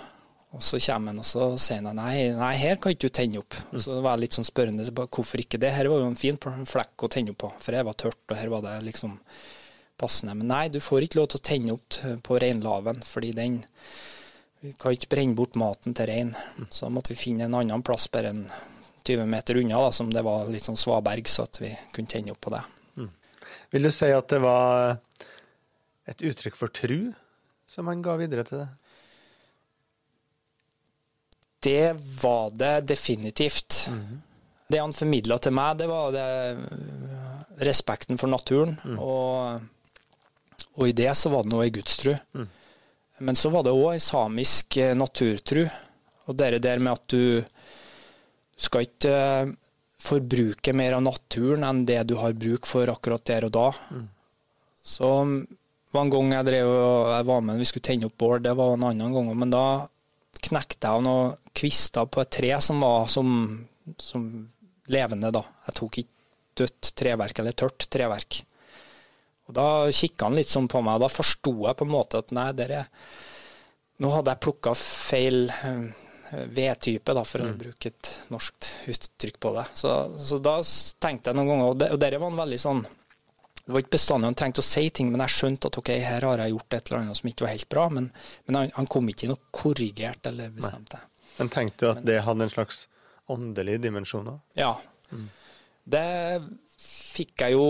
Og 0.54 0.62
så 0.62 0.78
kommer 0.86 1.10
han 1.10 1.22
og 1.22 1.26
så 1.26 1.48
sier 1.58 1.82
han 1.82 1.98
nei, 1.98 2.30
nei, 2.38 2.54
her 2.62 2.78
kan 2.82 2.94
ikke 2.94 3.10
du 3.10 3.16
tenne 3.18 3.42
opp. 3.42 3.58
Og 3.74 3.82
så 3.82 3.98
var 3.98 4.14
jeg 4.14 4.28
litt 4.28 4.38
sånn 4.38 4.46
spørrende 4.46 4.86
hvorfor 4.94 5.42
ikke 5.42 5.60
det. 5.62 5.72
Her 5.74 5.90
var 5.90 6.04
jo 6.04 6.10
en 6.12 6.20
fin 6.20 6.38
flekk 6.38 7.06
å 7.08 7.10
tenne 7.10 7.34
opp 7.34 7.42
på, 7.42 7.50
for 7.64 7.78
her 7.78 7.88
var 7.88 7.98
tørt, 7.98 8.22
og 8.30 8.38
her 8.38 8.52
var 8.54 8.66
det 8.68 8.76
liksom 8.86 9.16
passende. 9.98 10.36
Men 10.38 10.52
nei, 10.52 10.68
du 10.70 10.78
får 10.84 11.08
ikke 11.08 11.22
lov 11.22 11.32
til 11.32 11.42
å 11.42 11.48
tenne 11.50 11.78
opp 11.78 11.98
på 12.28 12.38
reinlaven, 12.42 13.02
fordi 13.06 13.34
den 13.38 13.64
Vi 14.64 14.72
kan 14.80 14.94
ikke 14.96 15.10
brenne 15.12 15.36
bort 15.36 15.58
maten 15.60 15.92
til 15.92 16.08
rein. 16.08 16.30
Så 16.70 16.86
da 16.86 16.92
måtte 16.96 17.12
vi 17.12 17.20
finne 17.20 17.50
en 17.50 17.56
annen 17.60 17.82
plass 17.84 18.06
bare 18.08 18.30
en 18.32 18.46
20 19.04 19.26
meter 19.28 19.58
unna, 19.60 19.82
da, 19.82 19.90
som 19.92 20.14
det 20.14 20.22
var 20.24 20.48
litt 20.48 20.64
sånn 20.64 20.80
svaberg, 20.80 21.28
så 21.28 21.44
at 21.44 21.60
vi 21.60 21.74
kunne 21.92 22.08
tenne 22.08 22.32
opp 22.32 22.40
på 22.46 22.54
det. 22.54 22.62
Mm. 22.96 23.10
Vil 23.76 23.90
du 23.90 23.92
si 23.92 24.08
at 24.08 24.30
det 24.32 24.40
var 24.40 24.96
et 26.08 26.24
uttrykk 26.24 26.56
for 26.56 26.72
tru 26.72 27.12
som 27.68 27.92
han 27.92 28.06
ga 28.06 28.16
videre 28.22 28.48
til 28.48 28.62
det? 28.62 28.70
Det 31.63 31.93
var 32.22 32.51
det 32.60 32.74
definitivt. 32.91 33.88
Mm. 33.91 34.22
Det 34.67 34.82
han 34.82 34.96
formidla 34.96 35.38
til 35.39 35.55
meg, 35.55 35.77
det 35.79 35.88
var 35.91 36.12
det 36.15 36.27
respekten 37.63 38.20
for 38.20 38.32
naturen. 38.32 38.75
Mm. 38.84 39.00
Og, 39.00 39.62
og 40.75 40.89
i 40.89 40.96
det 40.98 41.12
så 41.17 41.32
var 41.32 41.46
det 41.46 41.53
noe 41.53 41.65
ei 41.67 41.74
gudstru. 41.74 42.15
Mm. 42.36 42.50
Men 43.24 43.39
så 43.39 43.51
var 43.53 43.63
det 43.63 43.75
òg 43.75 43.93
ei 43.93 44.03
samisk 44.03 44.77
eh, 44.82 44.96
naturtru. 44.98 45.67
Og 46.27 46.39
det 46.39 46.63
der 46.63 46.82
med 46.84 46.98
at 46.98 47.05
du 47.12 47.43
skal 48.60 48.88
ikke 48.88 49.12
eh, 49.13 49.53
forbruke 50.03 50.74
mer 50.75 50.98
av 50.98 51.05
naturen 51.05 51.63
enn 51.67 51.86
det 51.88 52.01
du 52.10 52.17
har 52.20 52.36
bruk 52.36 52.67
for 52.67 52.89
akkurat 52.91 53.24
der 53.29 53.48
og 53.48 53.53
da. 53.55 53.67
Mm. 53.91 54.08
Så 54.84 55.10
det 55.39 55.96
var 55.96 56.03
en 56.03 56.12
gang 56.12 56.34
jeg 56.34 56.48
drev 56.50 56.70
og 56.74 57.12
jeg 57.13 57.27
var 57.29 57.43
med, 57.46 57.62
vi 57.62 57.67
skulle 57.70 57.88
tenne 57.88 58.10
opp 58.10 58.17
bål, 58.20 58.41
det 58.43 58.55
var 58.60 58.74
en 58.74 58.88
annen 58.89 59.13
gang, 59.15 59.29
men 59.38 59.53
da 59.53 59.65
knekte 60.44 60.90
jeg 60.90 61.06
noen 61.06 61.36
kvister 61.56 62.10
på 62.10 62.24
et 62.24 62.32
tre 62.34 62.52
som 62.64 62.82
var 62.84 63.08
som, 63.12 63.28
som 64.02 64.26
levende, 64.92 65.32
da. 65.34 65.44
Jeg 65.68 65.78
tok 65.80 66.00
ikke 66.02 66.22
dødt 66.64 66.94
treverk 67.00 67.40
eller 67.42 67.56
tørt 67.58 67.88
treverk. 67.92 68.44
Og 69.48 69.56
Da 69.58 69.68
kikka 69.92 70.30
han 70.30 70.38
litt 70.40 70.52
sånn 70.52 70.70
på 70.72 70.82
meg, 70.84 70.98
og 70.98 71.06
da 71.06 71.12
forsto 71.12 71.54
jeg 71.66 71.78
på 71.80 71.88
en 71.88 71.94
måte 71.94 72.24
at 72.24 72.34
nei, 72.36 72.52
dere 72.58 72.86
Nå 74.02 74.10
hadde 74.10 74.34
jeg 74.34 74.42
plukka 74.42 74.72
feil 74.74 75.52
eh, 75.54 75.84
vedtype, 76.50 77.14
da, 77.14 77.22
for 77.28 77.46
å 77.46 77.52
bruke 77.56 77.92
et 77.92 78.10
norsk 78.34 78.66
uttrykk 78.90 79.38
på 79.40 79.52
det. 79.54 79.68
Så, 79.78 79.92
så 80.18 80.40
da 80.42 80.56
tenkte 81.04 81.30
jeg 81.30 81.38
noen 81.38 81.52
ganger, 81.52 81.68
og 81.70 81.78
det, 81.78 81.90
og 81.94 82.02
det 82.02 82.10
var 82.18 82.32
en 82.32 82.40
veldig 82.42 82.58
sånn 82.60 82.82
det 83.65 83.72
var 83.72 83.84
ikke 83.84 83.96
bestandig 83.96 84.27
han 84.27 84.36
trengte 84.36 84.60
å 84.60 84.65
si 84.67 84.89
ting, 84.91 85.12
men 85.12 85.24
jeg 85.24 85.36
skjønte 85.38 85.70
at 85.70 85.77
ok, 85.79 85.91
her 86.03 86.25
har 86.27 86.41
jeg 86.43 86.51
gjort 86.51 86.75
et 86.75 86.89
eller 86.89 87.00
annet 87.00 87.20
som 87.20 87.29
ikke 87.29 87.46
var 87.46 87.53
helt 87.53 87.70
bra. 87.72 87.86
Men, 87.96 88.10
men 88.48 88.58
han, 88.60 88.74
han, 88.75 88.89
kom 88.91 89.08
ikke 89.08 89.27
inn 89.27 89.32
noe 89.32 89.51
korrigert 89.55 90.27
eller 90.27 90.51
bestemte. 90.51 91.00
Nei. 91.00 91.29
Men 91.38 91.51
tenkte 91.53 91.86
du 91.86 91.91
at 91.93 92.01
det 92.05 92.17
hadde 92.25 92.43
en 92.43 92.51
slags 92.51 92.82
åndelig 93.32 93.77
dimensjon 93.86 94.34
òg? 94.34 94.41
Ja. 94.60 94.74
Mm. 95.15 95.29
Det 95.96 96.10
fikk 96.84 97.46
jeg 97.46 97.55
jo 97.55 97.70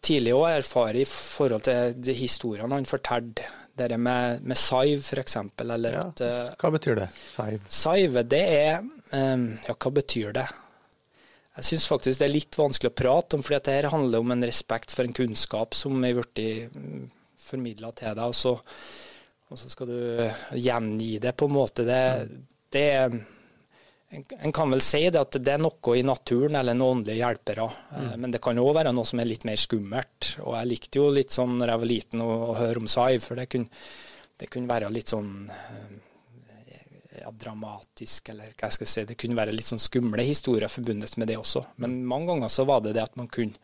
tidlig 0.00 0.32
å 0.34 0.46
erfare 0.48 1.02
i 1.02 1.08
forhold 1.08 1.68
til 1.68 2.00
de 2.00 2.16
historiene 2.16 2.80
han 2.80 2.88
fortalte. 2.88 3.44
Det 3.80 3.96
med, 3.96 4.42
med 4.44 4.58
saiv, 4.60 5.04
f.eks. 5.04 5.36
Eller 5.62 5.94
ja, 5.94 6.08
at 6.10 6.20
uh, 6.24 6.40
Hva 6.60 6.72
betyr 6.74 6.98
det? 6.98 7.06
Saiv? 7.28 7.62
Saive, 7.72 8.24
det 8.28 8.42
er 8.56 8.80
um, 8.82 9.46
Ja, 9.68 9.76
hva 9.76 9.92
betyr 10.00 10.34
det? 10.36 10.48
Jeg 11.58 11.66
syns 11.66 11.88
faktisk 11.90 12.20
det 12.20 12.28
er 12.28 12.32
litt 12.32 12.56
vanskelig 12.56 12.92
å 12.92 12.98
prate 13.00 13.36
om, 13.36 13.42
for 13.42 13.56
det 13.56 13.74
her 13.74 13.90
handler 13.92 14.22
om 14.22 14.34
en 14.34 14.46
respekt 14.46 14.94
for 14.94 15.06
en 15.06 15.16
kunnskap 15.16 15.74
som 15.76 15.98
er 16.06 16.20
blitt 16.20 16.40
formidla 17.42 17.90
til 17.96 18.14
deg, 18.14 18.22
og 18.30 18.36
så, 18.38 18.54
og 19.50 19.58
så, 19.58 19.72
skal 19.72 19.90
du 19.90 19.98
gjengi 20.54 21.16
det 21.22 21.34
på 21.34 21.50
en 21.50 21.56
måte. 21.56 21.86
Det, 21.88 22.00
det 22.70 22.86
er 22.94 23.18
en 24.10 24.52
kan 24.52 24.72
vel 24.72 24.80
si 24.82 25.04
det 25.06 25.20
at 25.20 25.36
det 25.38 25.52
er 25.54 25.60
noe 25.62 25.92
i 25.94 26.02
naturen 26.02 26.56
eller 26.58 26.74
noen 26.74 26.98
åndelige 26.98 27.20
hjelpere, 27.20 27.66
mm. 27.94 28.14
men 28.18 28.32
det 28.34 28.40
kan 28.42 28.58
òg 28.58 28.72
være 28.80 28.92
noe 28.94 29.06
som 29.06 29.22
er 29.22 29.28
litt 29.30 29.46
mer 29.46 29.60
skummelt. 29.60 30.32
Og 30.42 30.56
jeg 30.58 30.70
likte 30.70 30.98
jo 30.98 31.10
litt 31.14 31.34
sånn 31.34 31.54
når 31.60 31.70
jeg 31.70 31.82
var 31.82 31.90
liten 31.92 32.24
å, 32.24 32.30
å 32.50 32.56
høre 32.58 32.82
om 32.82 32.90
Saiv, 32.90 33.22
for 33.22 33.38
det 33.38 33.46
kunne, 33.52 33.70
det 34.40 34.48
kunne, 34.50 34.70
være 34.70 34.90
litt 34.90 35.14
sånn 35.14 35.30
ja, 37.18 37.30
dramatisk, 37.30 38.28
eller 38.32 38.52
hva 38.54 38.68
jeg 38.68 38.78
skal 38.78 38.90
si. 38.92 39.04
Det 39.08 39.18
kunne 39.18 39.38
være 39.38 39.54
litt 39.54 39.68
sånn 39.68 39.82
skumle 39.82 40.24
historier 40.26 40.70
forbundet 40.70 41.16
med 41.18 41.30
det 41.32 41.38
også. 41.40 41.64
Men 41.82 42.00
mange 42.06 42.30
ganger 42.32 42.52
så 42.52 42.66
var 42.68 42.84
det 42.84 42.94
det 42.98 43.04
at 43.04 43.18
man 43.20 43.30
kunne 43.32 43.58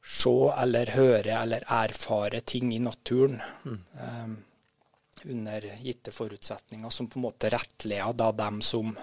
se 0.00 0.36
eller 0.62 0.94
høre 0.96 1.34
eller 1.36 1.66
erfare 1.68 2.40
ting 2.40 2.72
i 2.74 2.80
naturen. 2.82 3.40
Mm. 3.64 3.80
Um, 4.00 4.38
under 5.30 5.66
gitte 5.84 6.14
forutsetninger, 6.16 6.90
som 6.90 7.10
på 7.10 7.18
en 7.18 7.26
måte 7.26 7.50
rettleda 7.52 8.30
dem 8.32 8.62
som 8.64 8.94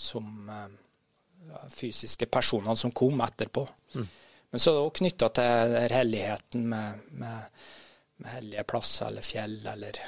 som 0.00 0.48
uh, 0.48 1.68
fysiske 1.68 2.26
personene 2.26 2.76
som 2.76 2.92
kom 2.96 3.20
etterpå. 3.20 3.66
Mm. 3.94 4.06
Men 4.50 4.60
så 4.60 4.70
er 4.70 4.76
det 4.76 4.86
òg 4.86 4.94
knytta 4.98 5.28
til 5.36 5.74
helligheten 5.92 6.64
med, 6.72 7.02
med, 7.20 7.66
med, 8.16 8.30
hellige 8.34 8.64
plasser 8.72 9.10
eller 9.10 9.26
fjell 9.26 9.58
eller 9.74 10.00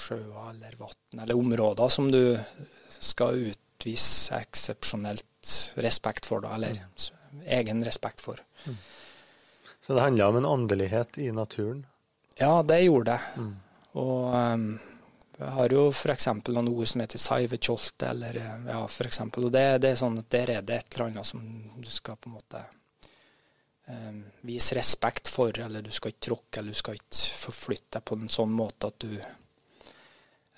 sjøer 0.00 0.50
eller 0.50 0.76
vann 0.80 1.22
eller 1.22 1.38
områder 1.38 1.92
som 1.92 2.10
du 2.12 2.22
skal 3.00 3.50
utvise 3.50 4.40
eksepsjonelt 4.40 5.26
respekt 5.80 6.28
for, 6.28 6.44
da, 6.44 6.54
eller 6.56 6.76
mm. 6.80 7.44
egen 7.60 7.84
respekt 7.84 8.20
for. 8.20 8.40
Mm. 8.66 8.76
Så 9.80 9.94
det 9.94 10.04
handla 10.04 10.28
om 10.28 10.36
en 10.36 10.46
åndelighet 10.46 11.18
i 11.18 11.30
naturen? 11.32 11.86
Ja, 12.36 12.62
det 12.62 12.82
gjorde 12.82 13.16
det. 13.16 13.20
Mm. 13.40 13.54
Og 13.92 14.34
um, 14.34 14.66
jeg 15.40 15.52
har 15.56 15.72
jo 15.72 15.86
f.eks. 15.88 16.26
noen 16.52 16.68
ord 16.68 16.88
som 16.88 17.00
heter 17.00 17.20
saivekjolte, 17.20 18.10
eller 18.10 18.36
ja, 18.68 18.82
f.eks. 18.84 19.22
Og 19.24 19.48
det, 19.48 19.64
det, 19.80 19.94
er 19.94 19.98
sånn 20.02 20.20
at 20.20 20.28
der 20.32 20.52
er 20.58 20.66
det 20.66 20.76
et 20.82 20.96
eller 20.96 21.06
annet 21.08 21.28
som 21.30 21.46
du 21.80 21.88
skal 21.88 22.18
på 22.20 22.28
en 22.28 22.36
måte 22.36 22.60
um, 23.88 24.22
vise 24.44 24.76
respekt 24.76 25.32
for, 25.32 25.56
eller 25.64 25.84
du 25.84 25.90
skal 25.96 26.12
ikke 26.12 26.26
tråkke, 26.28 26.60
eller 26.60 26.76
du 26.76 26.80
skal 26.82 27.00
ikke 27.00 27.40
forflytte 27.46 27.96
deg 27.96 28.06
på 28.10 28.20
en 28.20 28.32
sånn 28.32 28.52
måte 28.52 28.92
at 28.92 29.00
du 29.00 29.16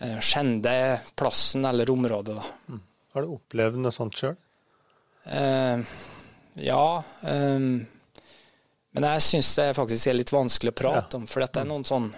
uh, 0.03 0.19
skjender 0.21 1.01
plassen 1.19 1.65
eller 1.69 1.91
området, 1.91 2.37
da. 2.39 2.45
Mm. 2.69 2.83
Har 3.13 3.25
du 3.25 3.35
opplevd 3.35 3.81
noe 3.81 3.93
sånt 3.93 4.17
sjøl? 4.17 4.37
Eh, 5.25 5.79
ja. 6.65 7.05
Eh, 7.23 7.59
men 8.93 9.07
jeg 9.09 9.25
syns 9.25 9.55
det 9.59 9.73
faktisk 9.77 10.09
er 10.09 10.17
litt 10.17 10.33
vanskelig 10.33 10.73
å 10.73 10.79
prate 10.81 11.17
ja. 11.17 11.21
om, 11.21 11.27
for 11.29 11.45
det 11.45 11.61
er 11.61 11.69
noen 11.69 11.85
sånn 11.89 12.11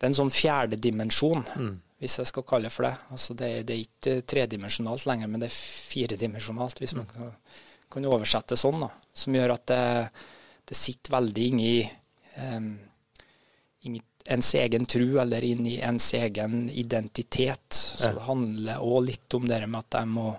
det 0.00 0.06
er 0.06 0.08
en 0.14 0.16
sånn 0.16 0.32
fjerde 0.32 0.78
dimensjon, 0.80 1.42
mm. 1.44 1.72
hvis 2.00 2.14
jeg 2.22 2.28
skal 2.30 2.44
kalle 2.48 2.70
det 2.70 2.72
for 2.72 2.86
det. 2.86 2.94
Altså 3.12 3.34
det, 3.36 3.48
det, 3.68 3.74
er 3.74 3.82
ikke 3.82 4.22
tredimensjonalt 4.32 5.04
lenger, 5.04 5.28
men 5.28 5.42
det 5.42 5.50
er 5.50 5.58
firedimensjonalt, 5.92 6.80
hvis 6.80 6.94
man 6.96 7.04
mm. 7.04 7.10
kan, 7.12 7.34
kan, 7.92 8.06
oversette 8.08 8.56
det 8.56 8.62
sånn. 8.62 8.80
da, 8.80 8.88
Som 9.12 9.36
gjør 9.36 9.52
at 9.58 9.66
det, 9.68 9.82
det 10.72 10.78
sitter 10.80 11.12
veldig 11.18 11.44
inni 11.50 11.74
um, 11.84 12.70
ens 14.24 14.54
egen 14.54 14.84
tru, 14.86 15.18
eller 15.20 15.44
inn 15.44 15.66
i 15.66 15.78
ens 15.80 16.14
egen 16.14 16.70
identitet. 16.70 17.72
Så 17.72 18.12
det 18.14 18.26
handler 18.26 18.82
òg 18.84 19.06
litt 19.06 19.34
om 19.34 19.48
det 19.48 19.60
med 19.66 19.80
at 19.80 20.00
jeg 20.00 20.10
må 20.12 20.34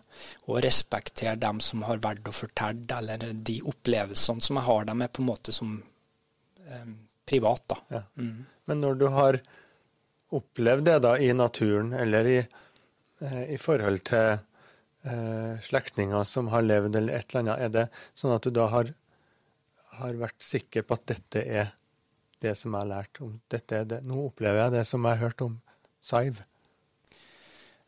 respektere 0.62 1.36
dem 1.42 1.62
som 1.64 1.86
har 1.88 2.02
valgt 2.04 2.30
å 2.30 2.36
fortelle, 2.36 2.98
eller 2.98 3.34
de 3.34 3.58
opplevelsene 3.68 4.44
som 4.44 4.60
jeg 4.60 4.68
har, 4.68 4.86
dem 4.90 5.02
er 5.02 5.12
på 5.12 5.24
en 5.24 5.32
måte 5.32 5.56
som 5.56 5.74
eh, 6.68 6.94
privat. 7.26 7.64
da. 7.68 7.80
Ja. 7.88 8.04
Mm. 8.18 8.46
Men 8.70 8.86
når 8.86 9.02
du 9.02 9.08
har 9.16 9.42
opplevd 10.32 10.88
det 10.88 11.00
da 11.04 11.18
i 11.20 11.34
naturen, 11.36 11.94
eller 11.94 12.30
i, 12.30 12.40
eh, 13.22 13.44
i 13.56 13.60
forhold 13.60 14.06
til 14.08 14.38
eh, 15.04 15.60
slektninger 15.68 16.24
som 16.28 16.52
har 16.54 16.64
levd 16.64 16.96
eller 16.96 17.20
et 17.20 17.30
eller 17.30 17.44
annet, 17.44 17.66
er 17.66 17.76
det 17.76 17.86
sånn 18.14 18.36
at 18.36 18.46
du 18.46 18.54
da 18.56 18.70
har, 18.72 18.94
har 20.00 20.20
vært 20.22 20.40
sikker 20.46 20.86
på 20.88 21.00
at 21.00 21.08
dette 21.16 21.44
er 21.44 21.74
det 22.42 22.56
som 22.58 22.74
jeg 22.74 22.84
har 22.84 22.90
lært 22.90 23.22
om 23.24 23.34
dette 23.52 23.84
det. 23.88 24.02
Nå 24.08 24.28
opplever 24.28 24.66
jeg 24.66 24.76
det 24.80 24.86
som 24.90 25.06
jeg 25.06 25.18
har 25.18 25.30
hørt 25.30 25.44
om 25.46 25.58
Saiv. 26.02 26.44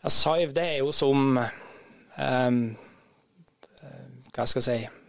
Ja, 0.03 0.12
Saiv, 0.12 0.53
det 0.55 0.65
er 0.65 0.81
jo 0.83 0.91
som 0.95 1.38
um, 1.38 2.60
Hva 4.33 4.45
skal 4.50 4.62
jeg 4.62 4.67
si 4.67 5.03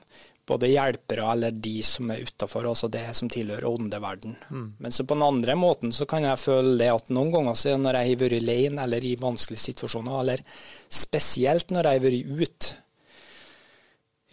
både 0.44 0.68
hjelpere 0.68 1.24
eller 1.32 1.54
de 1.56 1.78
som 1.86 2.10
er 2.12 2.24
utafor, 2.26 2.66
altså 2.68 2.90
det 2.92 3.04
som 3.16 3.30
tilhører 3.32 3.64
åndeverden. 3.64 4.34
Mm. 4.50 4.66
Men 4.78 4.92
så 4.92 5.06
på 5.08 5.16
den 5.16 5.24
andre 5.24 5.56
måten 5.56 5.92
så 5.92 6.06
kan 6.08 6.26
jeg 6.26 6.40
føle 6.42 6.76
det 6.80 6.90
at 6.92 7.08
noen 7.16 7.32
ganger 7.32 7.56
så 7.56 7.76
når 7.80 7.98
jeg 7.98 8.10
har 8.10 8.22
vært 8.24 8.38
alene 8.42 8.84
eller 8.84 9.06
i 9.08 9.14
vanskelige 9.20 9.64
situasjoner, 9.64 10.18
eller 10.20 10.44
spesielt 10.92 11.72
når 11.72 11.88
jeg 11.88 12.00
har 12.00 12.04
vært 12.04 12.42
ute 12.44 12.83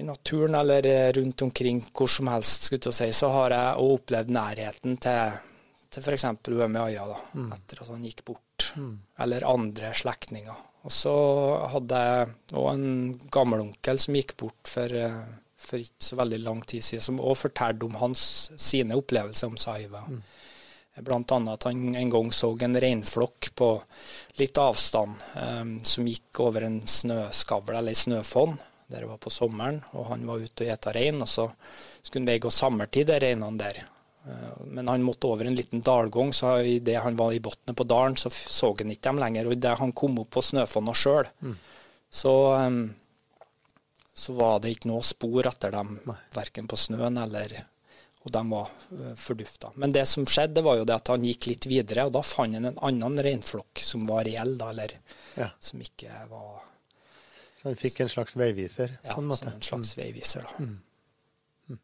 i 0.02 0.06
naturen 0.08 0.58
eller 0.58 0.88
rundt 1.16 1.46
omkring 1.46 1.80
hvor 1.94 2.10
som 2.10 2.32
helst, 2.32 2.68
skulle 2.68 2.92
jeg 2.92 2.98
si, 2.98 3.10
så 3.22 3.30
har 3.36 3.56
jeg 3.56 3.86
opplevd 3.86 4.34
nærheten 4.34 4.98
til, 5.02 5.38
til 5.94 6.04
f.eks. 6.04 6.28
Uemi 6.50 6.82
Aya 6.82 7.06
da, 7.14 7.20
mm. 7.38 7.52
etter 7.58 7.84
at 7.84 7.94
han 7.94 8.08
gikk 8.10 8.26
bort, 8.28 8.72
mm. 8.76 8.96
eller 9.26 9.48
andre 9.50 9.94
slektninger. 9.98 10.68
Og 10.82 10.94
så 10.96 11.14
hadde 11.76 12.02
jeg 12.02 12.34
òg 12.58 12.72
en 12.74 12.90
gammelonkel 13.32 14.02
som 14.02 14.18
gikk 14.18 14.36
bort 14.42 14.72
for 14.72 14.98
for 15.62 15.82
ikke 15.82 16.04
så 16.04 16.18
veldig 16.20 16.40
lang 16.42 16.62
tid 16.68 16.84
siden, 16.84 17.04
som 17.06 17.22
òg 17.22 17.38
fortalte 17.40 17.88
om 17.88 17.98
hans, 18.02 18.24
sine 18.60 18.98
opplevelser 18.98 19.52
om 19.52 19.60
Saiva. 19.62 20.04
Mm. 20.10 20.24
Annet 21.02 21.54
at 21.54 21.66
han 21.70 21.96
en 21.96 22.10
gang 22.12 22.32
så 22.36 22.50
en 22.66 22.76
reinflokk 22.84 23.52
på 23.56 23.70
litt 24.42 24.58
avstand 24.60 25.22
um, 25.40 25.78
som 25.88 26.08
gikk 26.10 26.42
over 26.44 26.66
en 26.68 26.82
snøskavl 26.88 27.78
eller 27.78 27.96
ei 27.96 28.02
snøfonn. 28.02 28.58
Der 28.92 29.06
det 29.06 29.10
var 29.10 29.22
på 29.24 29.34
sommeren, 29.34 29.82
og 29.96 30.12
han 30.12 30.28
var 30.28 30.44
ute 30.44 30.66
og 30.66 30.70
gjeta 30.70 30.94
rein. 30.96 31.22
Og 31.24 31.30
så 31.32 31.48
skulle 32.02 32.26
han 32.26 32.32
veie 32.34 32.54
sommertid, 32.54 33.08
de 33.10 33.20
reinene 33.24 33.60
der. 33.62 33.84
Uh, 34.22 34.66
men 34.70 34.90
han 34.92 35.02
måtte 35.02 35.30
over 35.32 35.48
en 35.50 35.58
liten 35.58 35.82
dalgang, 35.82 36.34
så 36.34 36.60
idet 36.62 37.02
han 37.02 37.18
var 37.18 37.34
i 37.34 37.42
bunnen 37.42 37.78
på 37.78 37.88
dalen, 37.90 38.18
så 38.20 38.30
så 38.30 38.76
han 38.78 38.92
ikke 38.94 39.10
dem 39.10 39.22
lenger. 39.24 39.48
Og 39.48 39.58
idet 39.58 39.78
han 39.80 39.96
kom 39.98 40.20
opp 40.22 40.34
på 40.36 40.44
snøfonna 40.46 40.94
sjøl, 40.94 41.30
mm. 41.42 41.56
så 42.12 42.36
så 44.14 44.34
var 44.38 44.60
det 44.62 44.76
ikke 44.76 44.90
noe 44.92 45.04
spor 45.06 45.48
etter 45.50 45.72
dem, 45.74 45.96
verken 46.36 46.68
på 46.70 46.78
snøen 46.78 47.18
eller 47.18 47.62
Og 48.22 48.30
de 48.30 48.42
var 48.52 48.68
uh, 48.70 49.14
fordufta. 49.18 49.72
Men 49.82 49.94
det 49.96 50.04
som 50.06 50.28
skjedde, 50.30 50.62
var 50.62 50.78
jo 50.78 50.84
det 50.86 50.94
at 51.00 51.10
han 51.10 51.24
gikk 51.26 51.48
litt 51.50 51.66
videre, 51.66 52.06
og 52.06 52.14
da 52.14 52.22
fant 52.22 52.54
han 52.54 52.70
en 52.70 52.78
annen 52.78 53.18
reinflokk 53.18 53.82
som 53.82 54.04
var 54.06 54.28
reell, 54.28 54.54
da, 54.60 54.70
eller 54.70 54.94
ja. 55.40 55.48
som 55.58 55.82
ikke 55.82 56.28
var 56.30 56.62
Så 57.62 57.70
han 57.70 57.78
fikk 57.78 58.00
en 58.02 58.10
slags 58.10 58.34
veiviser? 58.34 58.96
Ja, 59.06 59.14
en 59.20 59.30
en 59.30 59.62
slags 59.62 59.92
mm. 59.94 59.98
veiviser, 60.00 60.48
da. 60.48 60.66
Mm. 60.66 60.80
Mm. 61.70 61.80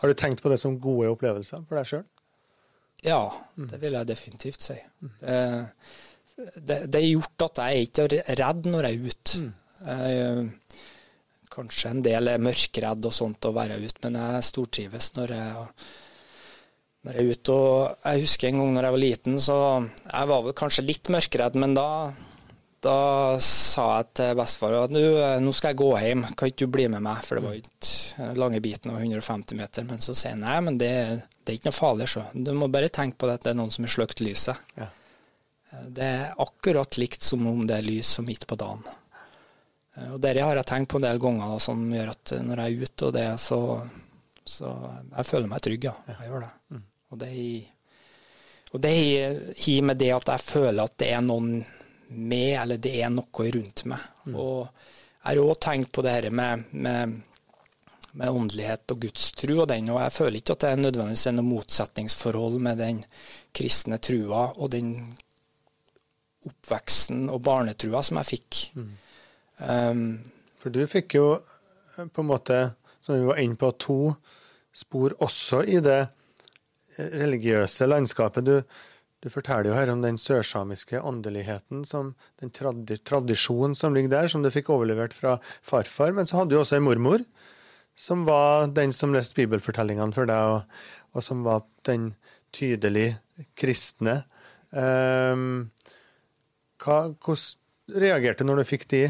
Har 0.00 0.10
du 0.10 0.14
tenkt 0.18 0.42
på 0.42 0.50
det 0.50 0.58
som 0.58 0.80
gode 0.82 1.12
opplevelser 1.14 1.62
for 1.68 1.78
deg 1.78 1.86
sjøl? 1.86 2.02
Ja, 3.04 3.20
det 3.54 3.78
vil 3.78 3.94
jeg 3.94 4.08
definitivt 4.08 4.64
si. 4.64 4.74
Det, 5.20 5.38
det, 6.56 6.78
det 6.90 6.98
er 6.98 7.06
gjort 7.12 7.46
at 7.46 7.60
jeg 7.62 7.86
ikke 7.86 8.08
er 8.16 8.38
redd 8.40 8.66
når 8.66 8.88
jeg 8.88 8.98
er 8.98 9.12
ute. 9.12 9.42
Jeg, 9.84 10.44
kanskje 11.54 11.94
en 11.94 12.02
del 12.02 12.32
er 12.32 12.42
mørkredd 12.42 13.06
og 13.06 13.14
sånt 13.14 13.46
å 13.46 13.54
være 13.54 13.78
ute, 13.78 14.00
men 14.08 14.18
jeg 14.18 14.46
stortrives 14.48 15.12
når 15.14 15.36
jeg, 15.36 15.66
når 17.06 17.20
jeg 17.20 17.22
er 17.28 17.38
ute. 17.38 17.54
Og 17.54 18.08
jeg 18.08 18.26
husker 18.26 18.50
en 18.50 18.62
gang 18.64 18.74
når 18.74 18.88
jeg 18.88 18.96
var 18.96 19.04
liten, 19.06 19.42
så 19.46 19.58
jeg 19.84 20.32
var 20.32 20.46
vel 20.48 20.58
kanskje 20.64 20.88
litt 20.88 21.12
mørkredd, 21.14 21.60
men 21.62 21.78
da 21.78 21.88
da 22.84 23.36
sa 23.42 23.84
jeg 23.98 24.10
til 24.18 24.34
bestefar 24.38 24.74
at 24.82 24.92
nå 24.94 25.52
skal 25.56 25.72
jeg 25.72 25.80
gå 25.80 25.88
hjem, 26.04 26.24
kan 26.36 26.50
ikke 26.50 26.66
du 26.66 26.72
bli 26.74 26.86
med 26.92 27.04
meg? 27.04 27.22
For 27.24 27.38
det 27.38 27.44
var 27.44 27.56
ikke 27.58 28.28
lange 28.38 28.60
biten 28.64 28.92
av 28.92 29.00
150 29.00 29.58
meter. 29.58 29.86
Men 29.88 30.04
så 30.04 30.16
sier 30.16 30.36
han 30.36 30.44
nei, 30.44 30.58
men 30.66 30.76
det, 30.80 30.90
det, 31.40 31.46
er 31.48 31.58
ikke 31.58 31.70
noe 31.70 31.78
farlig, 31.78 32.10
så. 32.12 32.26
Du 32.34 32.52
må 32.56 32.68
bare 32.72 32.92
tenke 32.92 33.18
på 33.20 33.30
det 33.30 33.38
at 33.38 33.46
det 33.46 33.54
er 33.54 33.58
noen 33.62 33.72
som 33.74 33.86
har 33.86 33.94
sløkt 33.96 34.22
lyset. 34.24 34.74
Ja. 34.78 34.90
Det 35.90 36.06
er 36.06 36.42
akkurat 36.44 36.98
likt 37.00 37.26
som 37.26 37.46
om 37.50 37.64
det 37.66 37.80
er 37.80 37.88
lys 37.88 38.14
som 38.18 38.28
midt 38.28 38.46
på 38.46 38.58
dagen. 38.60 38.84
Og 40.12 40.18
Det 40.22 40.34
har 40.38 40.58
jeg 40.58 40.66
tenkt 40.66 40.90
på 40.90 40.98
en 41.00 41.06
del 41.06 41.20
ganger, 41.22 41.58
som 41.62 41.84
gjør 41.90 42.12
at 42.12 42.34
når 42.42 42.62
jeg 42.62 42.74
er 42.74 42.88
ute 42.88 43.08
og 43.08 43.14
det, 43.14 43.28
så, 43.42 43.60
så 44.44 44.74
jeg 45.14 45.30
føler 45.30 45.50
meg 45.50 45.64
trygg, 45.64 45.88
ja. 45.88 45.94
Jeg 46.10 46.28
gjør 46.30 46.44
det. 46.46 46.52
Mm. 46.74 46.84
Og 47.14 47.22
det 47.22 47.30
og 48.74 48.80
det 48.82 48.90
har 48.90 49.82
med 49.86 50.00
det 50.02 50.10
at 50.10 50.30
jeg 50.32 50.42
føler 50.42 50.82
at 50.82 50.96
det 50.98 51.12
er 51.14 51.20
noen 51.22 51.60
med, 52.14 52.54
eller 52.62 52.80
det 52.80 52.94
er 53.02 53.12
noe 53.12 53.46
rundt 53.56 53.84
meg. 53.90 54.02
Mm. 54.26 54.34
Og 54.34 54.58
jeg 54.64 55.28
har 55.30 55.40
òg 55.42 55.54
tenkt 55.62 55.92
på 55.94 56.04
det 56.04 56.14
dette 56.18 56.34
med, 56.34 56.64
med, 56.70 57.14
med, 58.12 58.28
åndelighet 58.28 58.94
og 58.94 59.06
gudstru 59.06 59.54
og 59.56 59.68
den, 59.70 59.90
og 59.92 60.02
jeg 60.02 60.16
føler 60.18 60.40
ikke 60.40 60.56
at 60.56 60.64
det 60.64 60.72
er 60.72 60.82
nødvendigvis 60.82 61.26
er 61.30 61.36
noe 61.38 61.48
motsetningsforhold 61.48 62.58
med 62.66 62.80
den 62.82 63.02
kristne 63.56 64.00
trua 64.02 64.46
og 64.54 64.72
den 64.74 64.94
oppveksten 66.44 67.28
og 67.32 67.40
barnetrua 67.44 68.02
som 68.04 68.20
jeg 68.20 68.30
fikk. 68.34 68.62
Mm. 68.76 68.90
Um, 69.64 70.06
For 70.60 70.74
du 70.74 70.82
fikk 70.90 71.16
jo 71.16 71.28
eh, 71.38 72.04
på 72.04 72.24
en 72.24 72.28
måte, 72.28 72.58
som 73.00 73.16
vi 73.16 73.24
var 73.24 73.40
inne 73.40 73.56
på, 73.56 73.70
to 73.80 73.98
spor 74.74 75.14
også 75.24 75.62
i 75.70 75.78
det 75.84 76.02
religiøse 76.98 77.86
landskapet. 77.86 78.46
Du, 78.46 78.60
du 79.24 79.30
forteller 79.32 79.70
jo 79.70 79.76
her 79.78 79.88
om 79.88 80.02
den 80.04 80.18
sørsamiske 80.20 81.00
åndeligheten, 81.00 81.80
den 81.88 82.50
tradi 82.52 82.98
tradisjonen 83.08 83.72
som 83.78 83.96
ligger 83.96 84.12
der, 84.12 84.28
som 84.28 84.44
du 84.44 84.50
fikk 84.52 84.68
overlevert 84.74 85.16
fra 85.16 85.38
farfar. 85.64 86.12
Men 86.12 86.28
så 86.28 86.42
hadde 86.42 86.52
du 86.52 86.58
også 86.60 86.76
ei 86.76 86.84
mormor, 86.84 87.24
som 87.96 88.26
var 88.28 88.68
den 88.76 88.92
som 88.92 89.14
leste 89.16 89.38
bibelfortellingene 89.38 90.12
for 90.12 90.28
deg, 90.28 90.50
og, 90.52 91.16
og 91.16 91.24
som 91.24 91.40
var 91.46 91.64
den 91.88 92.10
tydelig 92.52 93.14
kristne. 93.56 94.20
Um, 94.76 95.70
hva, 96.84 96.98
hvordan 97.16 97.96
reagerte 98.04 98.44
du 98.44 98.50
når 98.50 98.60
du 98.60 98.68
fikk 98.74 98.84
de, 98.92 99.02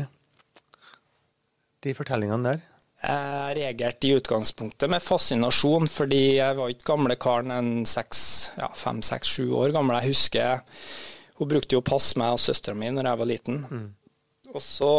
de 1.83 1.97
fortellingene 1.99 2.55
der? 2.55 2.63
Jeg 3.05 3.57
reagerte 3.59 4.09
i 4.09 4.15
utgangspunktet 4.17 4.89
med 4.91 5.05
fascinasjon, 5.05 5.91
fordi 5.93 6.23
jeg 6.39 6.57
var 6.57 6.73
ikke 6.73 6.89
gamle 6.89 7.17
karen 7.21 7.53
enn 7.53 7.73
ja, 7.85 8.71
fem, 8.73 9.03
seks, 9.05 9.35
sju 9.37 9.51
år 9.61 9.75
gammel. 9.77 9.99
Jeg 10.01 10.15
husker 10.15 10.65
hun 11.35 11.51
brukte 11.51 11.75
jo 11.75 11.83
å 11.83 11.87
passe 11.87 12.19
meg 12.21 12.37
og 12.37 12.43
søstera 12.43 12.79
mi 12.79 12.91
når 12.95 13.11
jeg 13.11 13.21
var 13.21 13.31
liten. 13.31 13.63
Mm. 13.67 13.87
Og 14.55 14.63
så 14.63 14.93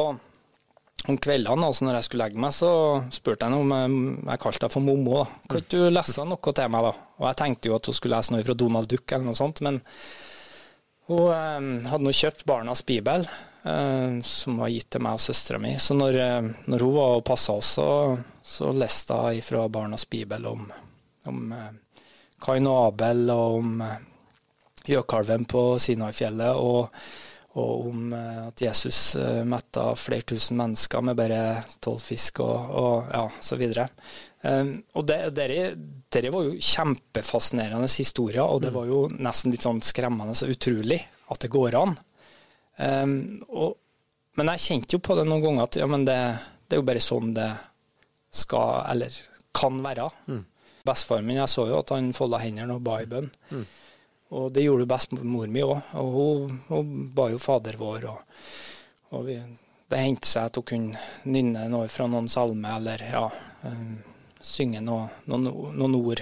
om 1.05 1.17
kveldene, 1.21 1.67
altså 1.67 1.85
når 1.85 1.99
jeg 1.99 2.07
skulle 2.07 2.25
legge 2.25 2.41
meg, 2.41 2.53
så 2.55 2.69
spurte 3.13 3.47
jeg 3.47 3.61
om 3.61 3.73
jeg, 3.75 3.97
jeg 4.25 4.41
kalte 4.41 4.65
henne 4.65 4.73
for 4.73 4.85
mommo. 4.85 5.23
Kan 5.45 5.61
ikke 5.61 5.81
du 5.85 5.93
lese 5.93 6.25
noe 6.25 6.53
til 6.59 6.71
meg, 6.73 6.87
da? 6.87 6.93
Og 7.19 7.27
jeg 7.29 7.39
tenkte 7.41 7.69
jo 7.69 7.75
at 7.77 7.89
hun 7.89 7.97
skulle 7.97 8.19
lese 8.19 8.33
noe 8.33 8.45
fra 8.47 8.57
Donald 8.57 8.89
Duck 8.91 9.13
eller 9.13 9.29
noe 9.29 9.37
sånt, 9.37 9.61
men 9.65 9.81
hun 11.09 11.27
eh, 11.29 11.89
hadde 11.91 12.07
nå 12.07 12.15
kjøpt 12.15 12.45
Barnas 12.49 12.81
bibel, 12.87 13.27
som 14.21 14.59
var 14.61 14.69
gitt 14.69 14.91
til 14.93 15.01
meg 15.01 15.17
og 15.17 15.23
søstera 15.23 15.57
mi. 15.61 15.71
Så 15.81 15.95
når, 15.97 16.19
eh, 16.21 16.49
når, 16.69 16.83
hun 16.85 16.93
var 16.93 17.15
og 17.17 17.23
passa 17.25 17.55
oss, 17.57 17.71
så, 17.79 17.87
så 18.45 18.69
leste 18.75 19.17
hun 19.17 19.41
fra 19.41 19.63
Barnas 19.73 20.05
bibel 20.09 20.45
om, 20.45 20.67
om 21.25 21.51
eh, 21.55 21.71
Kain 22.45 22.67
og 22.69 22.81
Abel, 22.91 23.29
og 23.33 23.61
om 23.61 23.79
eh, 23.81 24.03
gjøkalven 24.91 25.47
på 25.49 25.63
Sinai-fjellet, 25.81 26.59
og, 26.59 26.93
og, 27.55 27.87
om 27.89 28.13
eh, 28.13 28.41
at 28.49 28.65
Jesus 28.67 28.99
eh, 29.19 29.41
metta 29.47 29.87
flere 29.97 30.27
tusen 30.33 30.59
mennesker 30.59 31.05
med 31.05 31.17
bare 31.17 31.41
tolv 31.83 32.03
fisk 32.03 32.43
og, 32.45 32.71
og 32.83 33.11
ja, 33.13 33.25
så 33.41 33.59
videre. 33.59 33.89
Og 34.45 35.01
det, 35.09 35.15
dere, 35.33 35.71
dere, 36.13 36.29
var 36.29 36.43
jo 36.45 36.59
kjempefascinerende 36.61 37.87
historier, 37.89 38.43
og 38.45 38.59
det 38.61 38.69
var 38.75 38.85
jo 38.85 39.07
nesten 39.09 39.49
litt 39.49 39.65
sånn 39.65 39.79
skremmende 39.81 40.35
og 40.37 40.51
utrolig 40.53 40.99
at 41.33 41.41
det 41.41 41.49
går 41.49 41.79
an. 41.79 41.95
Um, 42.77 43.43
og, 43.47 43.77
men 44.35 44.51
jeg 44.53 44.65
kjente 44.65 44.97
jo 44.97 45.03
på 45.03 45.15
det 45.15 45.23
noen 45.27 45.43
ganger 45.43 45.67
at 45.67 45.79
ja, 45.79 45.87
men 45.87 46.03
det, 46.07 46.17
det, 46.65 46.75
er 46.75 46.81
jo 46.81 46.87
bare 46.89 47.03
sånn 47.03 47.31
det 47.37 47.49
skal, 48.35 48.83
eller 48.91 49.15
kan 49.55 49.79
være. 49.83 50.09
Mm. 50.27 50.43
Bestefaren 50.85 51.27
min, 51.27 51.39
jeg 51.39 51.51
så 51.51 51.67
jo 51.69 51.79
at 51.79 51.93
han 51.95 52.11
folda 52.15 52.41
hendene 52.43 52.75
og 52.75 52.83
ba 52.85 52.99
i 53.01 53.09
bønn. 53.09 53.29
Mm. 53.51 53.65
Og 54.35 54.49
det 54.53 54.65
gjorde 54.65 54.83
jo 54.83 54.89
bestemor 54.89 55.51
mi 55.53 55.61
òg, 55.63 55.93
og 56.01 56.15
hun, 56.15 56.57
hun, 56.67 56.95
ba 57.15 57.29
jo 57.31 57.39
Fader 57.41 57.77
vår. 57.79 58.09
Og, 58.11 58.41
og 59.15 59.23
vi, 59.29 59.37
det 59.91 60.01
hendte 60.01 60.29
seg 60.29 60.49
at 60.49 60.59
hun 60.59 60.67
kunne 60.67 61.05
nynne 61.29 61.67
noe 61.71 61.87
fra 61.91 62.09
noen 62.11 62.27
salmer, 62.31 62.79
eller 62.79 63.05
ja. 63.05 63.25
Um, 63.65 63.95
synge 64.45 64.81
noe, 64.83 65.07
noen, 65.29 65.47
noen, 65.73 65.95
ord. 65.97 66.21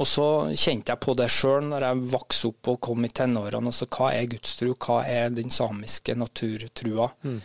Og 0.00 0.08
så 0.08 0.26
kjente 0.58 0.90
jeg 0.90 1.02
på 1.02 1.14
det 1.18 1.28
sjøl 1.30 1.68
når 1.70 1.86
jeg 1.86 2.06
vokste 2.14 2.50
opp 2.50 2.70
og 2.72 2.80
kom 2.88 3.06
i 3.06 3.12
tenårene. 3.14 3.70
Altså, 3.70 3.86
hva 3.94 4.10
er 4.14 4.26
gudstro, 4.32 4.74
hva 4.74 5.02
er 5.06 5.30
den 5.34 5.52
samiske 5.54 6.16
naturtrua? 6.18 7.06
Mm. 7.22 7.38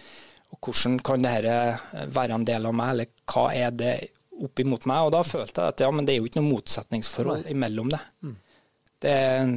Og 0.50 0.66
hvordan 0.66 0.98
kan 1.06 1.26
dette 1.26 2.08
være 2.16 2.40
en 2.40 2.48
del 2.48 2.66
av 2.66 2.74
meg, 2.74 2.96
eller 2.96 3.12
hva 3.30 3.46
er 3.54 3.76
det 3.78 3.94
opp 4.40 4.64
imot 4.64 4.88
meg? 4.90 5.06
Og 5.06 5.14
da 5.14 5.24
følte 5.28 5.62
jeg 5.62 5.76
at 5.76 5.86
ja, 5.86 5.92
men 5.94 6.08
det 6.08 6.16
er 6.16 6.22
jo 6.24 6.30
ikke 6.30 6.42
noe 6.42 6.56
motsetningsforhold 6.56 7.46
Nei. 7.46 7.54
imellom 7.54 7.94
det. 7.94 8.02
Mm. 8.26 8.36
Det 9.00 9.14
er, 9.14 9.54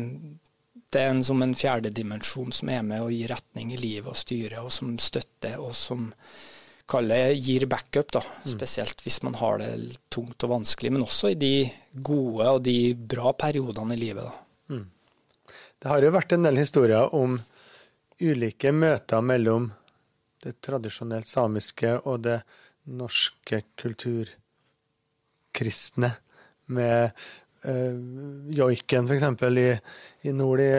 det 0.92 1.00
er 1.00 1.14
en, 1.14 1.24
som 1.24 1.42
en 1.42 1.56
fjerde 1.56 1.94
dimensjon 1.96 2.52
som 2.54 2.70
er 2.70 2.84
med 2.86 3.06
å 3.06 3.10
gi 3.10 3.24
retning 3.30 3.72
i 3.72 3.80
livet 3.80 4.12
og 4.12 4.20
styre, 4.20 4.60
og 4.60 4.74
som 4.74 4.92
støtter, 5.00 5.56
og 5.62 5.72
som 5.78 6.10
kalle 6.88 7.34
gir 7.34 7.66
backup, 7.70 8.12
da. 8.12 8.22
Mm. 8.44 8.52
Spesielt 8.56 9.02
hvis 9.04 9.22
man 9.26 9.34
har 9.40 9.54
det 9.62 9.72
tungt 10.12 10.44
og 10.44 10.50
vanskelig, 10.56 10.90
men 10.92 11.06
også 11.06 11.26
i 11.32 11.38
de 11.38 11.70
gode 11.94 12.48
og 12.48 12.62
de 12.66 12.94
bra 12.94 13.32
periodene 13.38 13.94
i 13.96 14.00
livet. 14.00 14.24
da. 14.24 14.32
Mm. 14.74 14.86
Det 15.82 15.88
har 15.90 15.98
jo 16.02 16.10
vært 16.14 16.32
en 16.36 16.44
del 16.46 16.56
historier 16.62 17.04
om 17.16 17.30
ulike 18.22 18.72
møter 18.72 19.20
mellom 19.24 19.72
det 20.42 20.60
tradisjonelt 20.62 21.26
samiske 21.26 22.00
og 22.06 22.22
det 22.26 22.40
norske 22.90 23.62
kulturkristne, 23.78 26.10
med 26.72 27.10
joiken 27.62 29.06
f.eks. 29.06 29.44
I, 29.62 29.66
i 30.26 30.32
nord 30.34 30.62
i 30.64 30.70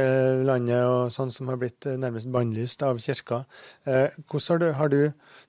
landet, 0.43 0.81
og 0.83 1.13
sånn 1.15 1.31
som 1.31 1.47
har 1.51 1.59
blitt 1.61 1.87
nærmest 1.87 2.31
bannlyst 2.33 2.83
av 2.83 2.99
kirka. 3.03 3.43
Uh, 3.87 4.09
hvordan 4.27 4.51
har 4.51 4.59
du, 4.59 4.67
har 4.79 4.91
du 4.91 5.01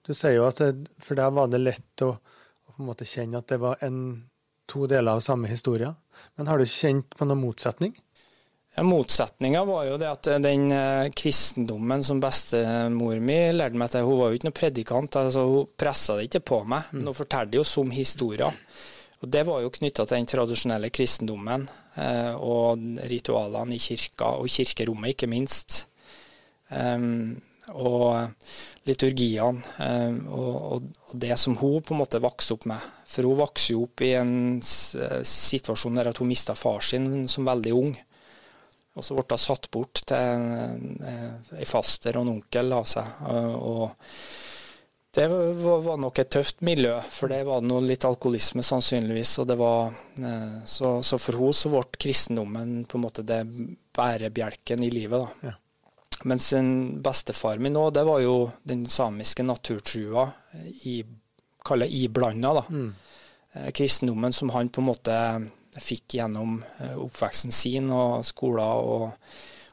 du 0.05 0.13
sier 0.13 0.39
jo 0.39 0.47
at 0.49 0.61
det, 0.61 0.93
for 1.03 1.17
deg 1.19 1.35
var 1.35 1.51
det 1.53 1.63
lett 1.63 2.05
å, 2.05 2.15
å, 2.15 2.73
på 2.75 2.83
en 2.83 2.89
måte 2.91 3.09
kjenne 3.09 3.41
at 3.41 3.49
det 3.51 3.61
var 3.63 3.81
en, 3.85 3.99
to 4.71 4.87
deler 4.89 5.17
av 5.17 5.23
samme 5.25 5.49
historie. 5.51 5.91
Men 6.37 6.49
har 6.49 6.61
du 6.61 6.69
kjent 6.69 7.17
på 7.17 7.27
noen 7.29 7.43
motsetning? 7.43 7.95
Ja, 8.75 8.83
Motsetninga 8.83 9.61
var 9.69 9.85
jo 9.87 9.99
det 10.03 10.09
at 10.11 10.29
den 10.43 10.65
eh, 10.75 11.11
kristendommen 11.15 12.03
som 12.03 12.19
bestemor 12.19 13.21
mi 13.23 13.37
lærte 13.55 13.79
meg 13.79 13.93
til, 13.93 14.03
hun 14.03 14.19
var 14.19 14.33
jo 14.33 14.39
ikke 14.39 14.49
noen 14.49 14.57
predikant. 14.59 15.19
altså 15.21 15.45
Hun 15.47 15.69
pressa 15.79 16.17
det 16.19 16.27
ikke 16.27 16.43
på 16.51 16.59
meg, 16.67 16.89
men 16.91 17.07
hun 17.07 17.17
fortalte 17.17 17.61
jo 17.61 17.63
som 17.69 17.93
historier. 17.95 18.57
Og 19.25 19.31
Det 19.33 19.41
var 19.49 19.63
jo 19.65 19.73
knytta 19.73 20.05
til 20.05 20.19
den 20.21 20.29
tradisjonelle 20.29 20.91
kristendommen 20.93 21.65
eh, 21.97 22.35
og 22.37 22.83
ritualene 23.09 23.73
i 23.73 23.81
kirka, 23.81 24.35
og 24.37 24.53
kirkerommet 24.53 25.15
ikke 25.15 25.31
minst. 25.33 25.87
Um, 26.69 27.39
og 27.73 28.29
liturgiene 28.85 29.63
eh, 29.81 30.17
og, 30.33 30.89
det 31.13 31.37
som 31.41 31.57
hun 31.57 31.85
på 31.85 31.95
en 31.95 32.03
måte 32.03 32.21
vokste 32.21 32.59
opp 32.59 32.69
med. 32.69 32.85
For 33.09 33.25
hun 33.25 33.41
vokste 33.41 33.73
jo 33.73 33.87
opp 33.87 34.05
i 34.05 34.13
en 34.19 34.61
situasjon 34.61 35.97
der 35.97 36.13
hun 36.19 36.29
mista 36.29 36.57
far 36.59 36.85
sin 36.85 37.25
som 37.31 37.49
veldig 37.49 37.75
ung. 37.79 37.95
Og 38.95 39.07
så 39.07 39.17
ble 39.17 39.25
hun 39.25 39.41
satt 39.41 39.71
bort 39.73 40.05
til 40.05 40.21
en 40.21 41.65
faster 41.65 42.19
og 42.19 42.27
en 42.27 42.35
onkel 42.37 42.77
av 42.77 42.91
seg. 42.93 43.09
og 43.57 43.95
det 45.15 45.29
var 45.29 45.97
nok 46.03 46.19
et 46.19 46.31
tøft 46.35 46.63
miljø, 46.67 46.97
for 47.11 47.31
det 47.31 47.45
var 47.47 47.63
noe 47.63 47.85
litt 47.87 48.05
alkoholisme 48.05 48.65
sannsynligvis. 48.67 49.39
og 49.39 49.47
det 49.47 49.57
var, 49.61 49.93
eh, 50.19 50.65
Så, 50.67 51.03
så 51.03 51.19
for 51.19 51.39
henne 51.39 51.55
så 51.55 51.71
ble 51.71 51.85
kristendommen 51.99 52.85
på 52.85 52.99
en 52.99 53.05
måte 53.05 53.23
det 53.23 53.45
bærebjelken 53.95 54.83
i 54.83 54.91
livet. 54.91 55.21
da. 55.21 55.49
Ja. 55.49 55.55
Mens 56.25 56.53
en 56.53 57.03
bestefar 57.03 57.59
min 57.59 57.77
òg, 57.77 57.93
det 57.95 58.05
var 58.05 58.21
jo 58.21 58.51
den 58.65 58.87
samiske 58.87 59.45
naturtrua 59.45 60.33
i, 60.83 61.05
iblanda, 61.91 62.55
da. 62.55 62.65
Mm. 62.71 62.95
eh, 63.53 63.71
kristendommen 63.71 64.33
som 64.33 64.51
han 64.51 64.69
på 64.69 64.81
en 64.81 64.89
måte 64.89 65.51
fikk 65.81 66.19
gjennom 66.19 66.63
eh, 66.81 66.97
oppveksten 66.99 67.53
sin 67.53 67.91
og 67.91 68.25
skoler 68.27 68.63
og, 68.65 69.13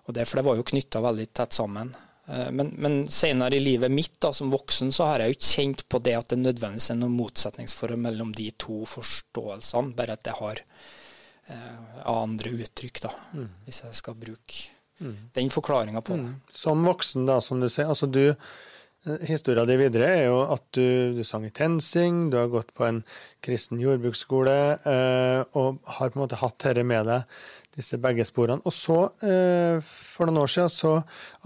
og 0.06 0.14
det, 0.14 0.28
for 0.28 0.38
det 0.38 0.46
var 0.46 0.56
jo 0.60 0.70
knytta 0.70 1.02
veldig 1.02 1.28
tett 1.34 1.54
sammen. 1.54 1.96
Eh, 2.26 2.52
men, 2.52 2.74
men, 2.78 3.08
senere 3.08 3.56
i 3.56 3.60
livet 3.60 3.92
mitt 3.92 4.20
da, 4.22 4.34
som 4.34 4.52
voksen 4.54 4.92
så 4.94 5.10
har 5.10 5.24
jeg 5.24 5.34
jo 5.34 5.52
kjent 5.52 5.86
på 5.90 6.02
det 6.04 6.16
at 6.20 6.34
det 6.34 6.42
nødvendigvis 6.42 6.92
er 6.94 7.00
noe 7.02 7.14
motsetningsforhold 7.14 8.04
mellom 8.04 8.34
de 8.38 8.52
to 8.62 8.84
forståelsene, 8.90 9.96
bare 9.98 10.18
at 10.18 10.26
det 10.28 10.38
har 10.38 10.62
eh, 10.62 12.04
andre 12.12 12.54
uttrykk, 12.62 13.02
da, 13.08 13.16
mm. 13.34 13.48
hvis 13.66 13.84
jeg 13.86 13.98
skal 14.04 14.20
bruke 14.20 14.68
mm. 15.02 15.18
den 15.38 15.50
forklaringa 15.54 16.04
på 16.06 16.18
det. 16.18 16.28
Mm. 16.30 16.36
Som 16.64 16.86
voksen, 16.86 17.26
da, 17.30 17.42
som 17.42 17.64
du 17.64 17.70
sier. 17.70 17.90
altså 17.90 18.10
du 18.12 18.28
eh, 18.30 19.24
Historia 19.26 19.66
di 19.66 19.80
videre 19.82 20.12
er 20.20 20.28
jo 20.28 20.44
at 20.46 20.68
du, 20.78 21.18
du, 21.18 21.24
sang 21.26 21.48
i 21.48 21.50
TenSing, 21.50 22.28
du 22.30 22.38
har 22.38 22.54
gått 22.54 22.70
på 22.78 22.86
en 22.86 23.02
kristen 23.42 23.82
jordbruksskole 23.82 24.60
eh, 24.78 25.58
og 25.58 25.82
har 25.98 26.14
på 26.14 26.20
en 26.20 26.28
måte 26.28 26.40
hatt 26.44 26.60
dette 26.62 26.86
med 26.86 27.10
deg 27.10 27.42
disse 27.76 28.00
begge 28.02 28.26
sporene. 28.28 28.62
Og 28.66 28.74
så, 28.76 29.00
eh, 29.24 29.80
for 29.82 30.28
noen 30.28 30.44
år 30.44 30.52
siden, 30.52 30.70
så 30.70 30.94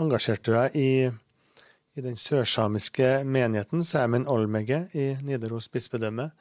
engasjerte 0.02 0.52
du 0.52 0.58
deg 0.58 0.76
i, 0.76 0.90
i 1.96 2.06
den 2.06 2.18
sørsamiske 2.18 3.24
menigheten 3.24 3.84
Sæmen 3.86 4.28
Olmegge 4.28 4.86
i 4.94 5.14
Nidaros 5.24 5.70
bispedømme. 5.70 6.32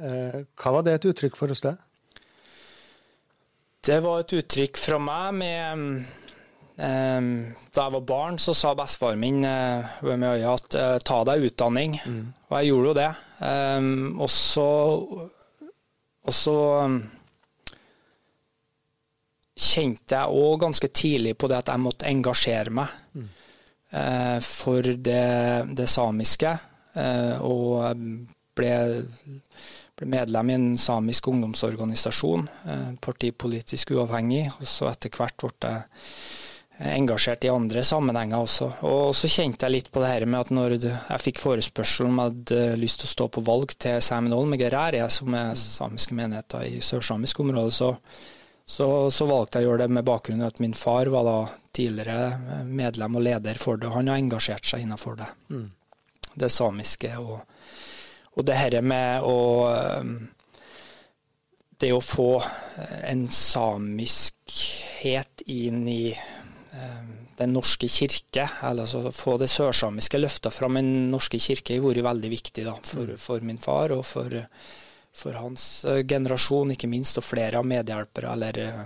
Eh, 0.00 0.44
hva 0.58 0.76
var 0.76 0.86
det 0.86 0.98
et 0.98 1.08
uttrykk 1.10 1.38
for 1.38 1.52
hos 1.52 1.64
deg? 1.64 1.80
Det 3.84 3.98
var 4.02 4.22
et 4.22 4.36
uttrykk 4.38 4.78
fra 4.80 4.98
meg 4.98 5.34
med 5.36 5.82
um, 6.80 7.34
Da 7.68 7.82
jeg 7.82 7.92
var 7.92 8.06
barn, 8.08 8.38
så 8.40 8.54
sa 8.56 8.72
bestefaren 8.74 9.20
min 9.20 9.44
at 9.44 10.78
ta 11.04 11.18
deg 11.28 11.44
utdanning. 11.50 11.98
Mm. 12.00 12.32
Og 12.48 12.56
jeg 12.56 12.70
gjorde 12.70 12.88
jo 12.88 12.94
det. 12.96 13.10
Og 14.24 14.30
så, 14.32 14.70
og 16.24 16.32
så 16.32 16.56
kjente 19.54 20.18
jeg 20.18 20.44
òg 20.44 20.60
ganske 20.64 20.90
tidlig 20.90 21.36
på 21.38 21.48
det 21.50 21.60
at 21.62 21.72
jeg 21.72 21.82
måtte 21.82 22.10
engasjere 22.10 22.74
meg 22.74 22.94
mm. 23.14 23.26
eh, 24.00 24.38
for 24.42 24.82
det, 24.82 25.26
det 25.78 25.88
samiske. 25.90 26.56
Eh, 26.94 27.42
og 27.42 27.84
ble, 28.54 28.72
ble, 29.94 30.08
medlem 30.10 30.50
i 30.50 30.56
en 30.58 30.70
samisk 30.78 31.30
ungdomsorganisasjon, 31.30 32.48
eh, 32.70 32.88
partipolitisk 33.02 33.94
uavhengig. 33.94 34.48
Og 34.58 34.66
så 34.70 34.90
etter 34.90 35.14
hvert 35.14 35.38
ble 35.38 35.76
jeg 36.74 36.98
engasjert 36.98 37.44
i 37.46 37.52
andre 37.54 37.84
sammenhenger 37.86 38.42
også. 38.42 38.68
Og 38.90 39.12
så 39.14 39.30
kjente 39.30 39.62
jeg 39.62 39.76
litt 39.76 39.90
på 39.94 40.02
det 40.02 40.10
her 40.10 40.24
med 40.26 40.40
at 40.40 40.48
når 40.50 40.72
jeg 40.82 41.22
fikk 41.22 41.38
forespørsel 41.38 42.08
om 42.08 42.18
jeg 42.18 42.32
hadde 42.32 42.62
lyst 42.80 42.98
til 43.02 43.06
å 43.06 43.12
stå 43.12 43.28
på 43.36 43.44
valg 43.46 43.76
til 43.78 44.00
Sæmenholm 44.02 44.50
med 44.50 44.64
Gerære, 44.64 45.06
som 45.06 45.36
er 45.38 45.54
samiske 45.54 46.18
menigheter 46.18 46.66
i 46.66 46.80
sørsamisk 46.82 47.44
område, 47.46 47.70
så 47.78 47.92
så, 48.66 49.10
så, 49.10 49.26
valgte 49.28 49.58
jeg 49.60 49.66
å 49.66 49.70
gjøre 49.70 49.84
det 49.84 49.92
med 49.92 50.06
bakgrunn 50.08 50.40
i 50.40 50.46
at 50.46 50.60
min 50.62 50.74
far 50.76 51.06
var 51.12 51.24
da 51.28 51.48
tidligere 51.74 52.64
medlem 52.64 53.16
og 53.18 53.22
leder 53.26 53.54
for 53.60 53.76
det. 53.80 53.92
Han 53.92 54.08
har 54.08 54.16
engasjert 54.20 54.66
seg 54.66 54.80
innenfor 54.84 55.14
det. 55.20 55.28
Mm. 55.52 55.70
Det 56.34 56.50
samiske 56.50 57.10
og, 57.20 57.40
og 58.34 58.42
det 58.48 58.56
herre 58.58 58.82
med 58.82 59.22
å 59.22 59.38
Det 61.84 61.92
å 61.92 62.00
få 62.00 62.42
en 63.04 63.28
samiskhet 63.28 64.22
inn 65.50 65.88
i 65.90 66.16
Den 67.36 67.52
norske 67.52 67.88
kirke, 67.90 68.48
eller 68.62 68.82
altså 68.86 69.10
få 69.12 69.36
det 69.38 69.48
sørsamiske 69.50 70.18
løfta 70.18 70.50
fram 70.54 70.76
i 70.78 70.82
Den 70.82 71.10
norske 71.10 71.38
kirke, 71.38 71.74
har 71.74 71.82
vært 71.84 72.04
veldig 72.06 72.30
viktig 72.30 72.64
da, 72.64 72.74
for, 72.80 73.04
mm. 73.10 73.18
for 73.18 73.40
min 73.44 73.58
far 73.58 73.92
og 73.92 74.06
for 74.06 74.46
for 75.14 75.38
hans 75.38 75.84
eh, 75.84 76.02
generasjon, 76.02 76.74
ikke 76.74 76.90
minst, 76.90 77.18
og 77.20 77.26
flere 77.26 77.60
av 77.60 77.66
medhjelpere 77.68 78.32
eller 78.34 78.60
eh, 78.64 78.84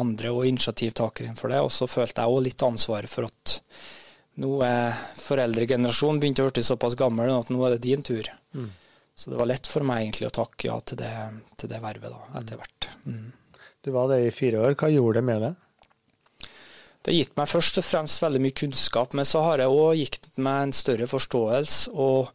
andre 0.00 0.32
og 0.32 0.46
initiativtakere 0.48 1.34
for 1.36 1.52
det. 1.52 1.60
Og 1.64 1.72
så 1.74 1.88
følte 1.90 2.24
jeg 2.24 2.34
òg 2.34 2.44
litt 2.46 2.64
ansvaret 2.64 3.12
for 3.12 3.28
at 3.28 3.58
nå 4.38 4.52
er 4.64 4.96
foreldregenerasjonen 5.18 6.20
begynt 6.22 6.40
å 6.40 6.48
bli 6.48 6.64
såpass 6.64 6.96
gammel 6.98 7.32
at 7.34 7.50
nå 7.52 7.60
er 7.66 7.76
det 7.76 7.84
din 7.84 8.04
tur. 8.06 8.30
Mm. 8.54 8.70
Så 9.18 9.32
det 9.32 9.40
var 9.40 9.50
lett 9.50 9.66
for 9.66 9.84
meg 9.84 10.04
egentlig 10.04 10.28
å 10.28 10.36
takke 10.36 10.70
ja 10.70 10.78
til 10.86 11.00
det, 11.00 11.12
til 11.58 11.70
det 11.72 11.80
vervet 11.82 12.14
da, 12.14 12.20
etter 12.38 12.60
hvert. 12.60 12.88
Mm. 13.04 13.24
Du 13.84 13.90
var 13.92 14.12
det 14.12 14.22
i 14.24 14.34
fire 14.34 14.62
år. 14.62 14.76
Hva 14.78 14.92
gjorde 14.94 15.18
det 15.18 15.26
med 15.26 15.42
deg? 15.42 15.64
Det 17.02 17.12
har 17.12 17.18
gitt 17.18 17.36
meg 17.38 17.50
først 17.50 17.80
og 17.80 17.86
fremst 17.86 18.22
veldig 18.22 18.40
mye 18.44 18.56
kunnskap, 18.62 19.14
men 19.18 19.26
så 19.26 19.42
har 19.44 19.62
jeg 19.62 19.74
òg 19.74 20.00
gitt 20.00 20.30
meg 20.38 20.62
en 20.62 20.74
større 20.76 21.10
forståelse. 21.10 21.92
og 21.92 22.30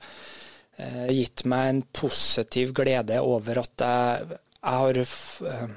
gitt 0.73 1.43
meg 1.45 1.69
en 1.69 1.81
positiv 1.93 2.71
glede 2.73 3.19
over 3.21 3.59
at 3.61 3.83
jeg, 3.85 4.37
jeg 4.63 4.79
har 4.79 4.99
eh, 5.03 5.73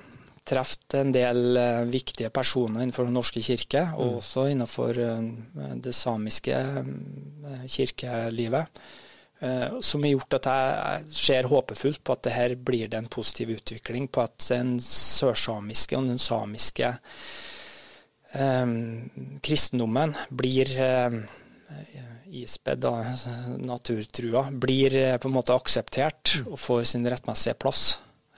truffet 0.47 0.95
en 1.01 1.11
del 1.15 1.59
eh, 1.59 1.81
viktige 1.91 2.31
personer 2.35 2.85
innenfor 2.85 3.09
Den 3.09 3.19
norske 3.19 3.43
kirke, 3.43 3.83
og 3.97 4.13
mm. 4.13 4.19
også 4.21 4.47
innenfor 4.53 5.01
eh, 5.03 5.73
det 5.83 5.95
samiske 5.97 6.55
eh, 6.55 7.65
kirkelivet. 7.67 8.81
Eh, 9.41 9.81
som 9.85 10.07
har 10.07 10.15
gjort 10.15 10.39
at 10.39 10.49
jeg 10.53 11.17
ser 11.19 11.51
håpefullt 11.51 12.05
på 12.05 12.15
at 12.15 12.23
det 12.25 12.37
her 12.37 12.55
blir 12.57 12.89
det 12.93 13.03
en 13.03 13.11
positiv 13.11 13.57
utvikling. 13.59 14.09
På 14.09 14.25
at 14.25 14.39
den 14.49 14.79
sørsamiske 14.81 15.99
og 15.99 16.09
den 16.13 16.23
samiske 16.23 16.95
kristendommen 19.47 20.11
blir 20.29 20.69
ispedd 22.43 22.87
og 22.89 23.61
naturtrua, 23.63 24.47
blir 24.51 24.97
eh, 24.99 25.17
på 25.21 25.29
en 25.31 25.37
måte 25.37 25.55
akseptert 25.57 26.39
mm. 26.41 26.51
og 26.51 26.61
får 26.61 26.85
sin 26.93 27.07
rettmessige 27.09 27.57
plass. 27.61 27.85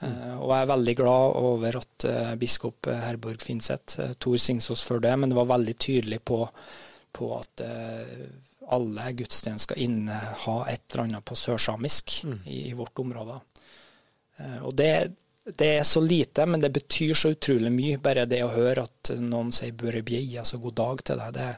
Mm. 0.01 0.11
Uh, 0.13 0.35
og 0.39 0.51
jeg 0.53 0.63
er 0.63 0.73
veldig 0.73 0.97
glad 1.01 1.39
over 1.43 1.79
at 1.81 2.05
uh, 2.07 2.35
biskop 2.39 2.91
Herborg 3.03 3.43
Finseth, 3.43 3.99
uh, 3.99 4.13
Tor 4.21 4.37
Singsås 4.39 4.85
før 4.87 5.03
det, 5.03 5.15
men 5.19 5.33
det 5.33 5.39
var 5.39 5.49
veldig 5.55 5.75
tydelig 5.75 6.21
på, 6.23 6.45
på 7.13 7.33
at 7.39 7.65
alle 8.69 9.13
gudstjenester 9.17 9.73
skal 9.73 9.81
inneha 9.81 10.59
et 10.69 10.85
eller 10.93 11.07
annet 11.07 11.25
på 11.25 11.37
sørsamisk 11.39 12.21
mm. 12.29 12.37
i, 12.45 12.59
i, 12.69 12.75
vårt 12.77 13.01
område. 13.01 13.39
og 14.61 14.75
det, 14.77 14.91
det, 15.49 15.71
er 15.79 15.87
så 15.89 16.03
lite, 16.05 16.45
men 16.47 16.61
det 16.61 16.69
betyr 16.71 17.15
så 17.17 17.33
utrolig 17.33 17.73
mye. 17.73 18.01
Bare 18.05 18.27
det 18.29 18.43
å 18.45 18.53
høre 18.53 18.85
at 18.85 19.15
noen 19.19 19.51
sier 19.57 19.73
'børre 19.73 20.05
bjei', 20.05 20.37
altså 20.39 20.61
god 20.61 20.77
dag 20.83 21.03
til 21.11 21.23
deg. 21.23 21.33
Det, 21.39 21.49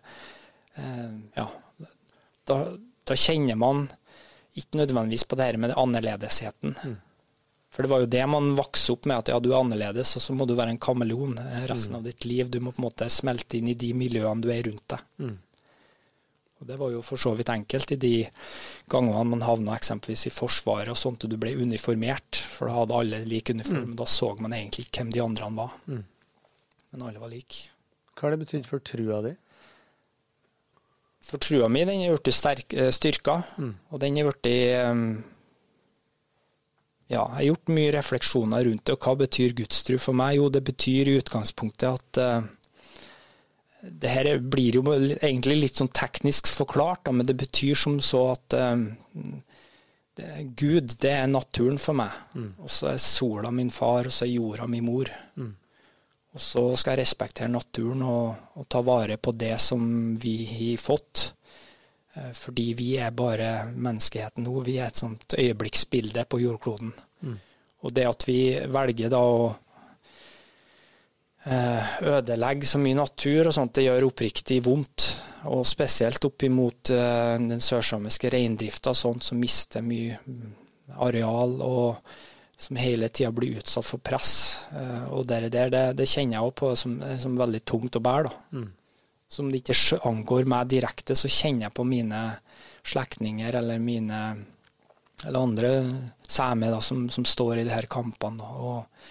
ja, 1.37 1.47
da, 2.49 2.57
da, 3.05 3.16
kjenner 3.16 3.59
man 3.61 3.87
ikke 4.59 4.81
nødvendigvis 4.81 5.27
på 5.29 5.38
det 5.38 5.51
her 5.51 5.61
med 5.61 5.77
annerledesheten. 5.77 6.75
Mm. 6.85 6.97
For 7.71 7.87
det 7.87 7.90
var 7.93 8.03
jo 8.03 8.09
det 8.11 8.23
man 8.27 8.55
vokste 8.59 8.97
opp 8.97 9.07
med, 9.07 9.21
at 9.23 9.31
ja, 9.31 9.38
du 9.38 9.53
er 9.53 9.61
annerledes, 9.61 10.16
og 10.19 10.25
så 10.25 10.35
må 10.35 10.47
du 10.49 10.57
være 10.59 10.75
en 10.75 10.83
kameleon 10.83 11.37
resten 11.71 11.95
mm. 11.95 12.01
av 12.01 12.09
ditt 12.09 12.27
liv. 12.27 12.51
Du 12.51 12.59
må 12.59 12.73
på 12.75 12.83
en 12.83 12.88
måte 12.88 13.07
smelte 13.12 13.61
inn 13.61 13.71
i 13.71 13.79
de 13.79 13.93
miljøene 13.95 14.43
du 14.43 14.51
er 14.51 14.64
rundt 14.66 14.88
deg. 14.90 15.07
Mm. 15.23 15.37
Og 16.61 16.66
Det 16.66 16.77
var 16.77 16.90
jo 16.93 17.01
for 17.01 17.21
så 17.21 17.33
vidt 17.38 17.49
enkelt 17.49 17.95
i 17.95 17.97
de 18.01 18.14
gangene 18.90 19.23
man 19.25 19.47
havna 19.47 19.79
eksempelvis 19.79 20.27
i 20.29 20.35
Forsvaret 20.35 20.93
og 20.93 20.99
sånt, 20.99 21.25
og 21.25 21.33
du 21.33 21.38
ble 21.40 21.55
uniformert, 21.57 22.37
for 22.37 22.69
da 22.69 22.81
hadde 22.83 22.99
alle 22.99 23.21
lik 23.29 23.55
uniform. 23.55 23.95
Mm. 23.95 23.97
Da 23.97 24.09
så 24.11 24.35
man 24.37 24.57
egentlig 24.57 24.88
ikke 24.88 25.05
hvem 25.05 25.14
de 25.14 25.23
andre 25.25 25.53
var. 25.57 25.79
Mm. 25.87 26.03
Men 26.90 27.07
alle 27.07 27.23
var 27.23 27.33
like. 27.33 27.71
Hva 28.12 28.27
har 28.27 28.35
det 28.35 28.43
betydd 28.43 28.69
for 28.69 28.85
trua 28.85 29.23
di? 29.25 29.33
For 31.24 31.42
trua 31.42 31.68
mi 31.68 31.85
den 31.85 32.00
er 32.04 32.16
blitt 32.16 32.74
eh, 32.74 32.88
styrka, 32.94 33.42
mm. 33.61 33.74
og 33.92 34.00
den 34.02 34.16
er 34.18 34.30
blitt 34.30 34.48
um, 34.88 35.04
Ja, 37.11 37.24
jeg 37.24 37.35
har 37.35 37.46
gjort 37.50 37.74
mye 37.76 37.92
refleksjoner 37.96 38.64
rundt 38.68 38.87
det. 38.87 38.94
Og 38.96 39.04
hva 39.04 39.16
betyr 39.18 39.54
gudstru 39.59 39.98
for 39.98 40.16
meg? 40.16 40.38
Jo, 40.38 40.48
det 40.48 40.62
betyr 40.66 41.11
i 41.11 41.18
utgangspunktet 41.20 41.90
at 41.90 42.22
uh, 42.22 42.48
det 43.80 44.12
her 44.12 44.33
blir 44.40 44.80
jo 44.80 44.85
egentlig 44.92 45.56
litt 45.61 45.80
sånn 45.80 45.92
teknisk 45.92 46.50
forklart, 46.52 47.06
da, 47.09 47.14
men 47.16 47.28
det 47.28 47.37
betyr 47.40 47.78
som 47.78 47.96
så 48.04 48.26
at 48.35 48.56
uh, 48.56 48.76
det, 50.16 50.28
Gud, 50.59 50.96
det 51.00 51.12
er 51.16 51.30
naturen 51.30 51.80
for 51.80 51.98
meg. 51.98 52.14
Mm. 52.35 52.52
Og 52.64 52.72
så 52.72 52.92
er 52.94 53.02
sola 53.02 53.52
min 53.54 53.72
far, 53.74 54.09
og 54.09 54.14
så 54.14 54.26
er 54.26 54.35
jorda 54.35 54.68
min 54.70 54.87
mor. 54.88 55.11
Mm. 55.37 55.54
Og 56.31 56.40
så 56.43 56.62
skal 56.79 56.95
jeg 56.95 57.03
respektere 57.03 57.51
naturen 57.51 58.05
og, 58.07 58.35
og, 58.55 58.66
ta 58.71 58.83
vare 58.87 59.16
på 59.19 59.33
det 59.35 59.57
som 59.62 59.83
vi 60.21 60.37
har 60.47 60.83
fått. 60.83 61.33
Eh, 62.14 62.31
fordi 62.37 62.69
vi 62.79 62.93
er 63.03 63.11
bare 63.14 63.71
menneskeheten 63.75 64.47
nå. 64.47 64.61
Vi 64.66 64.79
er 64.79 64.90
et 64.90 65.03
sånt 65.03 65.35
øyeblikksbilde 65.35 66.25
på 66.31 66.43
jordkloden. 66.45 66.93
Mm. 67.27 67.40
Og 67.83 67.97
det 67.97 68.07
at 68.07 68.29
vi 68.29 68.40
velger 68.71 69.11
da 69.11 69.25
å 69.27 69.43
eh, 71.51 71.93
ødelegge 72.14 72.69
så 72.69 72.79
mye 72.79 73.01
natur 73.01 73.51
og 73.51 73.57
sånt, 73.57 73.75
det 73.79 73.88
gjør 73.88 74.11
oppriktig 74.12 74.62
vondt. 74.66 75.09
Og 75.51 75.64
spesielt 75.66 76.25
opp 76.29 76.45
imot 76.47 76.93
eh, 76.95 77.37
den 77.43 77.62
sørsamiske 77.64 78.31
reindrifta, 78.31 78.95
sånt 78.95 79.27
som 79.27 79.40
mister 79.43 79.83
mye 79.83 80.21
areal. 81.01 81.59
og 81.59 81.97
som 82.61 82.77
hele 82.77 83.09
tida 83.09 83.31
blir 83.33 83.57
utsatt 83.57 83.87
for 83.88 84.03
press. 84.05 84.66
Uh, 84.75 85.07
og 85.16 85.25
det 85.31 85.49
der, 85.49 85.70
det, 85.73 85.85
det 85.96 86.09
kjenner 86.09 86.37
jeg 86.37 86.51
òg 86.51 86.55
på 86.61 86.75
som, 86.77 86.99
som, 87.23 87.38
veldig 87.40 87.62
tungt 87.64 87.96
å 87.96 88.03
bære. 88.05 88.33
Mm. 88.53 88.68
Som 89.31 89.49
det 89.49 89.62
ikke 89.62 90.01
angår 90.11 90.49
meg 90.51 90.68
direkte, 90.68 91.16
så 91.16 91.31
kjenner 91.31 91.68
jeg 91.68 91.77
på 91.79 91.87
mine 91.88 92.20
slektninger 92.85 93.57
eller 93.62 93.81
mine 93.81 94.20
eller 95.25 95.40
andre 95.40 95.70
samer 96.29 96.77
som, 96.81 97.07
som, 97.12 97.25
står 97.25 97.61
i 97.61 97.64
de 97.64 97.73
her 97.73 97.88
kampene. 97.92 98.44
Og, 98.44 99.09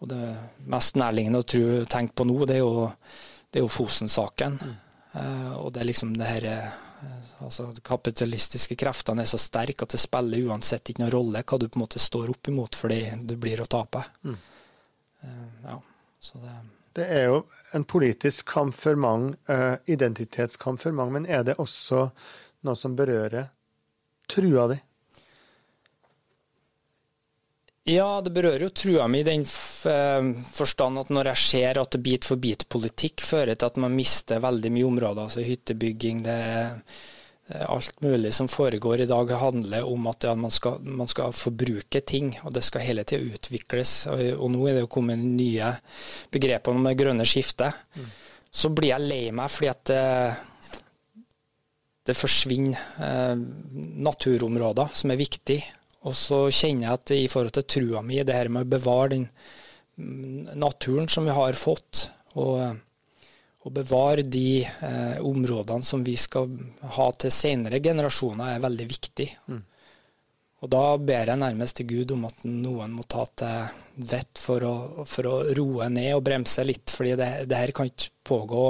og, 0.00 0.06
det 0.08 0.20
mest 0.68 1.00
nærliggende 1.00 1.40
å 1.40 1.48
tro, 1.48 1.66
tenke 1.88 2.16
på 2.20 2.28
nå, 2.28 2.38
det 2.48 2.58
er 2.58 2.64
jo, 2.64 2.88
det 3.48 3.60
er 3.60 3.64
jo 3.64 3.72
Fosen-saken. 3.72 4.60
Mm. 4.60 4.80
Uh, 5.14 5.52
og 5.62 5.72
det 5.72 5.80
er 5.80 5.88
liksom 5.94 6.16
det 6.18 6.28
her 6.28 6.50
altså 7.44 7.70
kapitalistiske 7.84 8.76
kreftene 8.80 9.24
er 9.24 9.30
så 9.30 9.40
sterke 9.40 9.86
at 9.86 9.94
det 9.94 10.02
spiller 10.02 10.50
uansett 10.50 10.90
ikke 10.90 11.04
noen 11.04 11.14
rolle 11.14 11.42
hva 11.44 11.58
du 11.60 11.68
på 11.68 11.78
en 11.78 11.84
måte 11.84 12.02
står 12.02 12.32
opp 12.34 12.50
imot, 12.52 12.78
fordi 12.78 13.00
du 13.24 13.36
blir 13.40 13.62
å 13.62 13.68
tape. 13.70 14.04
Mm. 14.24 14.38
Uh, 15.24 15.50
ja, 15.64 15.80
så 16.20 16.40
det 16.42 16.54
det 16.94 17.06
er 17.10 17.24
jo 17.26 17.40
en 17.74 17.84
politisk 17.84 18.52
kamp 18.52 18.74
for 18.78 18.94
mange, 18.94 19.34
uh, 19.50 19.74
identitetskamp 19.90 20.78
for 20.80 20.94
mange, 20.94 21.16
men 21.16 21.24
er 21.26 21.42
det 21.42 21.56
også 21.58 22.04
noe 22.64 22.78
som 22.78 22.94
berører 22.94 23.48
trua 24.30 24.68
di? 24.70 24.76
Ja, 27.84 28.20
det 28.24 28.32
berører 28.32 28.64
jo 28.64 28.72
trua 28.72 29.04
mi 29.12 29.20
i 29.20 29.26
den 29.26 29.42
eh, 29.44 30.28
forstand 30.56 31.02
at 31.02 31.10
når 31.12 31.34
jeg 31.34 31.42
ser 31.42 31.80
at 31.82 31.98
bit 32.00 32.24
for 32.24 32.40
bit-politikk 32.40 33.20
fører 33.20 33.58
til 33.58 33.68
at 33.68 33.80
man 33.82 33.92
mister 33.92 34.40
veldig 34.40 34.70
mye 34.72 34.86
områder, 34.88 35.26
altså 35.26 35.44
hyttebygging, 35.44 36.22
det 36.24 36.38
er 36.54 36.78
alt 37.68 38.00
mulig 38.00 38.32
som 38.32 38.48
foregår 38.48 39.04
i 39.04 39.06
dag, 39.06 39.30
handler 39.36 39.84
om 39.84 40.06
at 40.08 40.24
ja, 40.24 40.34
man, 40.34 40.50
skal, 40.50 40.80
man, 40.80 41.08
skal, 41.08 41.32
forbruke 41.36 42.00
ting, 42.00 42.32
og 42.42 42.54
det 42.56 42.64
skal 42.64 42.86
hele 42.86 43.04
tida 43.04 43.36
utvikles. 43.36 43.92
Og, 44.08 44.22
og, 44.38 44.48
nå 44.54 44.64
er 44.64 44.78
det 44.78 44.86
jo 44.86 44.92
kommet 44.96 45.20
nye 45.20 45.74
begreper 46.32 46.72
om 46.72 46.88
det 46.88 46.96
grønne 46.98 47.28
skiftet. 47.28 47.76
Mm. 47.94 48.10
Så 48.48 48.72
blir 48.72 48.94
jeg 48.94 49.04
lei 49.04 49.22
meg 49.34 49.52
fordi 49.52 49.70
at 49.74 49.84
det, 49.92 50.02
det 52.08 52.16
forsvinner 52.16 52.80
eh, 53.04 53.36
naturområder 54.08 54.96
som 54.96 55.12
er 55.12 55.20
viktige. 55.20 55.68
Og 56.04 56.16
så 56.16 56.40
kjenner 56.52 56.88
jeg 56.88 56.98
at 56.98 57.12
i 57.16 57.28
forhold 57.32 57.54
til 57.56 57.68
trua 57.76 58.02
mi, 58.04 58.20
det 58.20 58.36
her 58.36 58.50
med 58.52 58.66
å 58.66 58.72
bevare 58.76 59.12
den 59.14 59.28
mm, 59.96 60.56
naturen 60.60 61.08
som 61.08 61.24
vi 61.24 61.36
har 61.36 61.56
fått, 61.56 62.08
og, 62.40 62.60
og 63.64 63.72
bevare 63.72 64.26
de 64.26 64.64
eh, 64.64 65.20
områdene 65.24 65.86
som 65.86 66.04
vi 66.04 66.16
skal 66.20 66.50
ha 66.98 67.08
til 67.16 67.32
senere 67.32 67.80
generasjoner, 67.84 68.52
er 68.52 68.66
veldig 68.66 68.88
viktig. 68.90 69.30
Mm. 69.48 69.62
Og 70.64 70.70
da 70.72 70.84
ber 70.96 71.28
jeg 71.28 71.40
nærmest 71.40 71.76
til 71.76 71.88
Gud 71.90 72.14
om 72.14 72.22
at 72.28 72.44
noen 72.48 72.92
må 72.96 73.04
ta 73.08 73.26
til 73.36 74.06
vett 74.12 74.40
for 74.40 74.64
å, 74.64 74.76
for 75.08 75.28
å 75.28 75.34
roe 75.56 75.90
ned 75.92 76.14
og 76.16 76.24
bremse 76.24 76.64
litt, 76.64 76.92
fordi 76.92 77.16
det, 77.20 77.28
det 77.50 77.58
her 77.60 77.72
kan 77.76 77.88
ikke 77.90 78.12
pågå, 78.24 78.64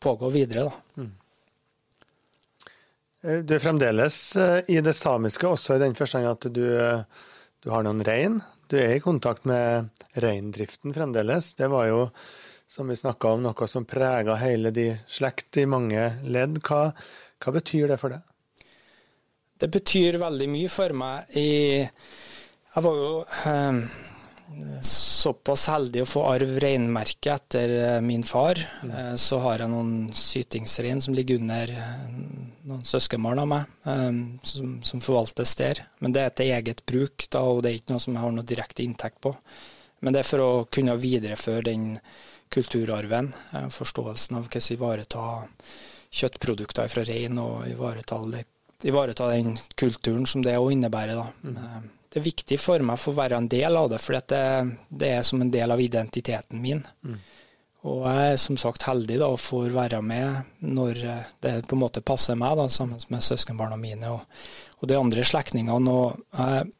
pågå 0.00 0.30
videre. 0.32 0.68
da. 0.68 1.04
Mm. 1.04 1.12
Eh, 3.24 3.40
du 3.40 3.56
er 3.56 3.62
fremdeles 3.62 4.18
eh, 4.36 4.58
i 4.68 4.80
det 4.84 4.94
samiske, 4.96 5.48
også 5.48 5.76
i 5.76 5.82
den 5.82 5.96
forstand 5.96 6.28
at 6.28 6.48
du, 6.52 6.64
eh, 6.76 7.04
du, 7.64 7.70
har 7.72 7.84
noen 7.86 8.04
rein. 8.04 8.40
Du 8.68 8.76
er 8.80 8.96
i 8.96 9.04
kontakt 9.04 9.46
med 9.48 9.90
reindriften 10.20 10.94
fremdeles. 10.96 11.54
Det 11.56 11.70
var 11.72 11.88
jo, 11.88 12.04
som 12.68 12.90
vi 12.90 12.98
snakka 13.00 13.34
om, 13.34 13.44
noe 13.46 13.70
som 13.70 13.88
prega 13.88 14.36
hele 14.40 14.72
de 14.74 14.90
slekt 15.08 15.60
i 15.60 15.66
mange 15.68 16.04
ledd. 16.28 16.60
Hva, 16.64 16.90
hva, 17.40 17.56
betyr 17.56 17.92
det 17.92 18.00
for 18.02 18.14
deg? 18.14 18.30
Det 19.60 19.70
betyr 19.72 20.18
veldig 20.20 20.48
mye 20.50 20.72
for 20.72 20.96
meg. 20.98 21.36
I, 21.38 21.84
jeg 22.74 22.84
var 22.84 22.98
jo 22.98 23.12
eh, 23.24 23.78
såpass 24.84 25.68
heldig 25.72 26.02
å 26.02 26.10
få 26.10 26.26
arv 26.34 26.58
reinmerket 26.60 27.30
etter 27.38 28.02
min 28.04 28.26
far. 28.26 28.60
Mm. 28.82 29.14
Så 29.20 29.38
har 29.46 29.64
jeg 29.64 29.72
noen 29.72 29.94
sytingsrein 30.12 31.00
som 31.04 31.16
ligger 31.16 31.40
under 31.40 31.72
noen 32.68 32.84
søskenbarn 32.86 33.42
av 33.42 33.48
meg, 33.50 33.72
som, 34.46 34.76
som, 34.84 35.02
forvaltes 35.04 35.54
der. 35.60 35.82
Men 36.04 36.14
det 36.16 36.22
er 36.24 36.34
til 36.34 36.52
eget 36.56 36.84
bruk, 36.88 37.26
da, 37.30 37.44
og 37.44 37.62
det 37.64 37.70
er 37.70 37.80
ikke 37.80 37.94
noe 37.94 38.04
som 38.04 38.16
jeg 38.16 38.24
har 38.24 38.36
noe 38.36 38.48
direkte 38.48 38.84
inntekt 38.84 39.20
på. 39.24 39.34
Men 40.04 40.16
det 40.16 40.22
er 40.22 40.28
for 40.28 40.44
å 40.44 40.52
kunne 40.72 40.96
videreføre 41.00 41.66
den 41.68 41.88
kulturarven, 42.54 43.32
forståelsen 43.72 44.38
av 44.38 44.46
hvordan 44.46 44.76
ivareta 44.76 45.26
kjøttprodukter 46.14 46.90
fra 46.92 47.04
rein, 47.08 47.40
og 47.42 47.68
ivareta, 47.68 48.20
ivareta, 48.86 49.30
den 49.32 49.58
kulturen 49.80 50.28
som 50.30 50.44
det 50.44 50.58
òg 50.60 50.72
innebærer. 50.76 51.20
da. 51.20 51.28
Mm 51.44 51.90
det 52.14 52.20
er 52.20 52.28
viktig 52.28 52.56
for 52.62 52.82
meg 52.86 52.98
for 53.02 53.10
å 53.10 53.18
være 53.18 53.38
en 53.40 53.48
del 53.50 53.74
av 53.74 53.88
det, 53.90 53.98
for 53.98 54.14
det, 54.14 54.42
det, 54.86 55.08
er 55.16 55.24
som 55.26 55.40
en 55.42 55.48
del 55.50 55.74
av 55.74 55.80
identiteten 55.82 56.60
min. 56.62 56.84
Mm. 57.02 57.16
Og 57.84 58.06
jeg 58.08 58.28
er 58.32 58.38
som 58.40 58.56
sagt 58.60 58.86
heldig 58.88 59.18
da, 59.20 59.28
og 59.28 59.42
får 59.42 59.74
være 59.74 60.00
med 60.04 60.54
når 60.64 61.00
det 61.44 61.56
på 61.68 61.76
en 61.76 61.82
måte 61.82 62.04
passer 62.04 62.38
meg, 62.40 62.56
da, 62.56 62.68
sammen 62.72 63.02
med 63.12 63.24
søskenbarna 63.24 63.76
mine 63.80 64.14
og, 64.14 64.22
og 64.80 64.88
de 64.88 64.96
andre 64.96 65.26
slektningene. 65.26 65.92
Og 65.92 66.16
jeg, 66.38 66.70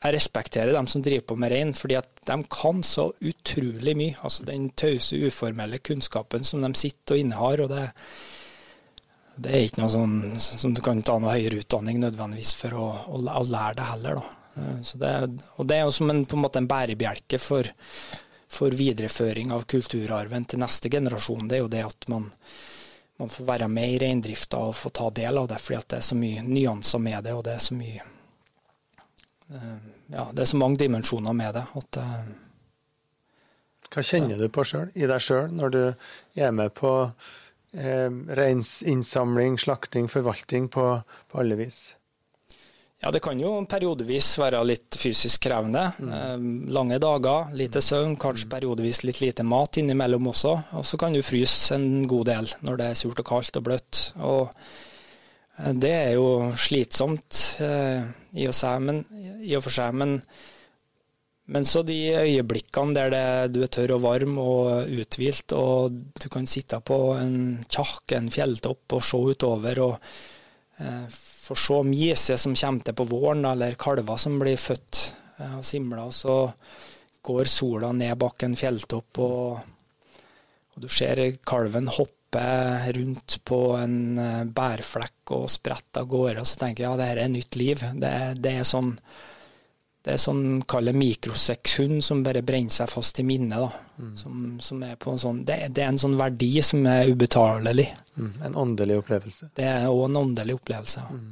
jeg, 0.00 0.14
respekterer 0.16 0.72
dem 0.72 0.88
som 0.88 1.04
driver 1.04 1.26
på 1.28 1.36
med 1.42 1.52
rein, 1.52 1.74
fordi 1.76 1.98
at 2.00 2.08
de 2.30 2.38
kan 2.52 2.80
så 2.86 3.10
utrolig 3.20 3.96
mye. 3.98 4.16
Altså 4.24 4.48
Den 4.48 4.70
tause, 4.72 5.20
uformelle 5.20 5.82
kunnskapen 5.84 6.48
som 6.48 6.64
de 6.64 6.72
sitter 6.78 7.18
og 7.18 7.24
innehar. 7.26 7.66
og 7.66 7.70
det 7.74 7.84
det 9.36 9.52
er 9.52 9.66
ikke 9.66 9.82
noe 9.82 9.92
sånn 9.92 10.14
som 10.40 10.72
du 10.72 10.80
kan 10.80 11.02
ta 11.04 11.18
noe 11.20 11.34
høyere 11.34 11.60
utdanning 11.60 11.98
nødvendigvis 12.00 12.54
for 12.56 12.72
å, 12.72 12.86
å, 13.04 13.18
å 13.20 13.42
lære 13.44 13.76
det 13.76 13.88
heller. 13.90 14.20
Eh, 14.56 14.92
det, 15.02 15.10
og 15.56 15.68
det 15.68 15.76
er 15.76 15.84
jo 15.84 15.92
som 15.92 16.12
en, 16.12 16.22
på 16.24 16.38
en 16.38 16.44
måte 16.46 16.62
en 16.62 16.68
bærebjelke 16.70 17.40
for, 17.42 17.68
for, 18.56 18.76
videreføring 18.76 19.52
av 19.54 19.66
kulturarven 19.70 20.48
til 20.48 20.62
neste 20.62 20.90
generasjon. 20.92 21.48
Det 21.48 21.58
er 21.58 21.64
jo 21.64 21.72
det 21.72 21.84
at 21.86 22.08
man, 22.12 22.30
man 23.20 23.32
får 23.32 23.50
være 23.52 23.68
med 23.72 23.94
i 23.94 24.00
reindrifta 24.02 24.62
og 24.70 24.74
få 24.78 24.92
ta 24.96 25.10
del 25.14 25.42
av 25.42 25.50
det, 25.52 25.60
fordi 25.62 25.82
det 25.92 26.00
er 26.00 26.08
så 26.08 26.18
mye 26.18 26.46
nyanser 26.46 27.04
med 27.04 27.28
det, 27.28 27.36
og 27.36 27.44
det 27.46 27.54
er 27.58 27.62
så 27.68 27.76
mye 27.76 28.00
eh, 29.52 29.76
Ja, 30.06 30.28
det 30.32 30.44
er 30.44 30.50
så 30.52 30.58
mange 30.58 30.78
dimensjoner 30.78 31.34
med 31.34 31.56
det. 31.58 31.64
at 31.80 32.02
eh, 32.02 32.26
hva 33.96 34.02
kjenner 34.04 34.40
du 34.40 34.48
på 34.52 34.64
sjøl, 34.66 34.90
i 34.98 35.06
deg 35.08 35.22
sjøl, 35.22 35.52
når 35.56 35.72
du 35.72 35.82
er 36.42 36.50
med 36.54 36.74
på 36.76 36.90
eh, 37.72 38.10
reinsinnsamling, 38.40 39.58
slakting, 39.62 40.10
forvaltning 40.12 40.68
på, 40.72 40.88
på, 41.30 41.38
alle 41.40 41.58
vis? 41.60 41.96
Ja, 43.04 43.10
det 43.12 43.20
kan 43.20 43.38
jo 43.38 43.50
periodevis 43.68 44.30
være 44.40 44.62
litt 44.64 44.96
fysisk 44.96 45.44
krevende. 45.44 45.90
Mm. 46.00 46.12
Eh, 46.16 46.46
lange 46.72 46.98
dager, 47.02 47.52
lite 47.56 47.82
søvn, 47.84 48.16
kanskje 48.20 48.48
mm. 48.48 48.52
periodevis 48.54 49.02
litt 49.04 49.20
lite 49.20 49.44
mat 49.44 49.76
innimellom 49.82 50.32
også. 50.32 50.54
Og 50.80 50.86
så 50.88 50.98
kan 51.00 51.12
du 51.12 51.20
fryse 51.24 51.76
en 51.76 52.06
god 52.08 52.30
del 52.30 52.50
når 52.64 52.80
det 52.80 52.90
er 52.90 52.98
surt 52.98 53.20
og 53.20 53.28
kaldt 53.28 53.60
og 53.60 53.66
bløtt. 53.68 54.02
Og 54.24 54.42
eh, 54.48 55.72
det 55.76 55.92
er 55.92 56.12
jo 56.16 56.28
slitsomt 56.56 57.42
eh, 57.62 58.06
i, 58.32 58.48
og 58.48 58.56
seg, 58.56 58.80
men, 58.88 59.02
i 59.44 59.56
og 59.58 59.66
for 59.66 59.76
seg, 59.76 59.96
men 59.96 60.20
men 61.46 61.62
så 61.62 61.84
de 61.86 61.94
øyeblikkene 62.10 62.94
der 62.96 63.12
det, 63.12 63.26
du 63.54 63.60
er 63.62 63.70
tørr 63.70 63.92
og 63.94 64.02
varm 64.02 64.34
og 64.42 64.88
uthvilt, 64.90 65.52
og 65.54 65.94
du 66.18 66.26
kan 66.32 66.48
sitte 66.50 66.80
på 66.82 66.96
en 67.20 67.36
kjakk, 67.70 68.16
en 68.16 68.32
fjelltopp, 68.34 68.96
og 68.98 69.04
se 69.06 69.20
utover 69.30 69.78
og 69.84 69.94
eh, 70.82 71.20
få 71.46 71.56
se 71.58 71.78
miser 71.86 72.40
som 72.40 72.56
kommer 72.58 72.86
til 72.86 72.96
på 72.98 73.06
våren, 73.10 73.44
eller 73.46 73.78
kalver 73.78 74.18
som 74.20 74.38
blir 74.40 74.58
født 74.58 75.02
eh, 75.38 75.56
og 75.60 75.64
simler. 75.66 76.02
Og 76.06 76.14
så 76.14 76.36
går 77.26 77.50
sola 77.50 77.92
ned 77.94 78.14
bak 78.18 78.46
en 78.46 78.58
fjelltopp, 78.58 79.22
og, 79.22 80.20
og 80.74 80.84
du 80.84 80.88
ser 80.92 81.22
kalven 81.46 81.90
hoppe 81.90 82.42
rundt 82.96 83.38
på 83.46 83.60
en 83.78 84.18
eh, 84.22 84.42
bærflekk 84.58 85.36
og 85.38 85.48
sprette 85.52 86.02
av 86.02 86.10
gårde. 86.10 86.42
Og 86.42 86.50
så 86.50 86.60
tenker 86.62 86.84
jeg 86.84 86.90
ja, 86.90 86.98
det 87.00 87.08
her 87.12 87.22
er 87.24 87.32
nytt 87.32 87.58
liv. 87.60 87.86
Det, 88.02 88.12
det 88.42 88.58
er 88.58 88.68
sånn 88.68 88.94
det 90.06 90.14
er 90.14 90.20
sånn 90.22 90.60
kalle 90.70 90.92
mikrosekund 90.94 91.98
som 92.06 92.20
bare 92.22 92.44
brenner 92.46 92.70
seg 92.70 92.86
fast 92.92 93.18
i 93.18 93.24
minnet. 93.26 93.58
da. 93.58 93.70
Mm. 93.98 94.12
Som, 94.20 94.44
som, 94.62 94.84
er 94.86 94.94
på 95.02 95.10
en 95.10 95.18
sånn, 95.18 95.40
det, 95.48 95.56
det, 95.74 95.82
er 95.82 95.90
en 95.90 95.98
sånn 95.98 96.14
verdi 96.20 96.52
som 96.62 96.86
er 96.86 97.10
ubetalelig. 97.10 97.88
Mm. 98.14 98.28
En 98.46 98.58
åndelig 98.62 99.00
opplevelse. 99.00 99.50
Det 99.58 99.66
er 99.66 99.88
òg 99.90 100.04
en 100.06 100.20
åndelig 100.22 100.60
opplevelse. 100.60 101.02
Mm. 101.10 101.26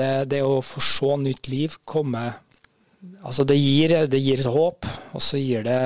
Det, 0.00 0.08
det, 0.32 0.40
å 0.40 0.62
få 0.64 0.80
se 0.84 1.14
nytt 1.20 1.52
liv 1.52 1.80
komme 1.88 2.26
Altså, 3.22 3.44
det 3.46 3.54
gir, 3.54 3.92
det 4.10 4.18
gir 4.18 4.40
et 4.42 4.48
håp, 4.50 4.86
og 5.14 5.22
så 5.22 5.38
gir 5.38 5.62
det 5.62 5.78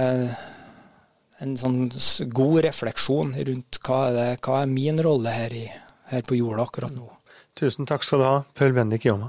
en 1.45 1.53
sånn 1.61 1.91
god 2.33 2.63
refleksjon 2.65 3.35
rundt 3.51 3.79
hva 3.85 3.99
er, 4.07 4.17
det, 4.17 4.27
hva 4.47 4.63
er 4.63 4.73
min 4.73 5.01
rolle 5.05 5.35
her, 5.37 5.53
i, 5.53 5.67
her 6.09 6.25
på 6.25 6.39
jorda 6.39 6.65
akkurat 6.65 6.95
nå. 6.97 7.11
Tusen 7.59 7.85
takk 7.91 8.09
skal 8.09 8.25
du 8.25 8.29
ha, 8.31 8.35
Paul 8.57 8.73
Bendik 8.79 9.05
Jåma. 9.05 9.29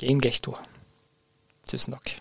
Ingen 0.00 0.24
Gehto. 0.24 0.56
Tusen 1.68 1.96
takk. 1.96 2.16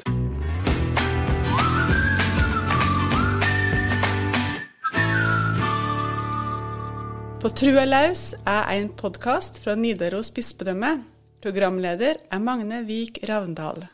På 7.39 7.47
Trua 7.55 7.85
laus 7.87 8.33
er 8.43 8.65
en 8.73 8.89
podkast 8.99 9.61
fra 9.63 9.77
Nidaros 9.79 10.33
bispedømme. 10.35 10.97
Programleder 11.39 12.19
er 12.27 12.43
Magne 12.43 12.83
Vik 12.83 13.21
Ravndal. 13.29 13.85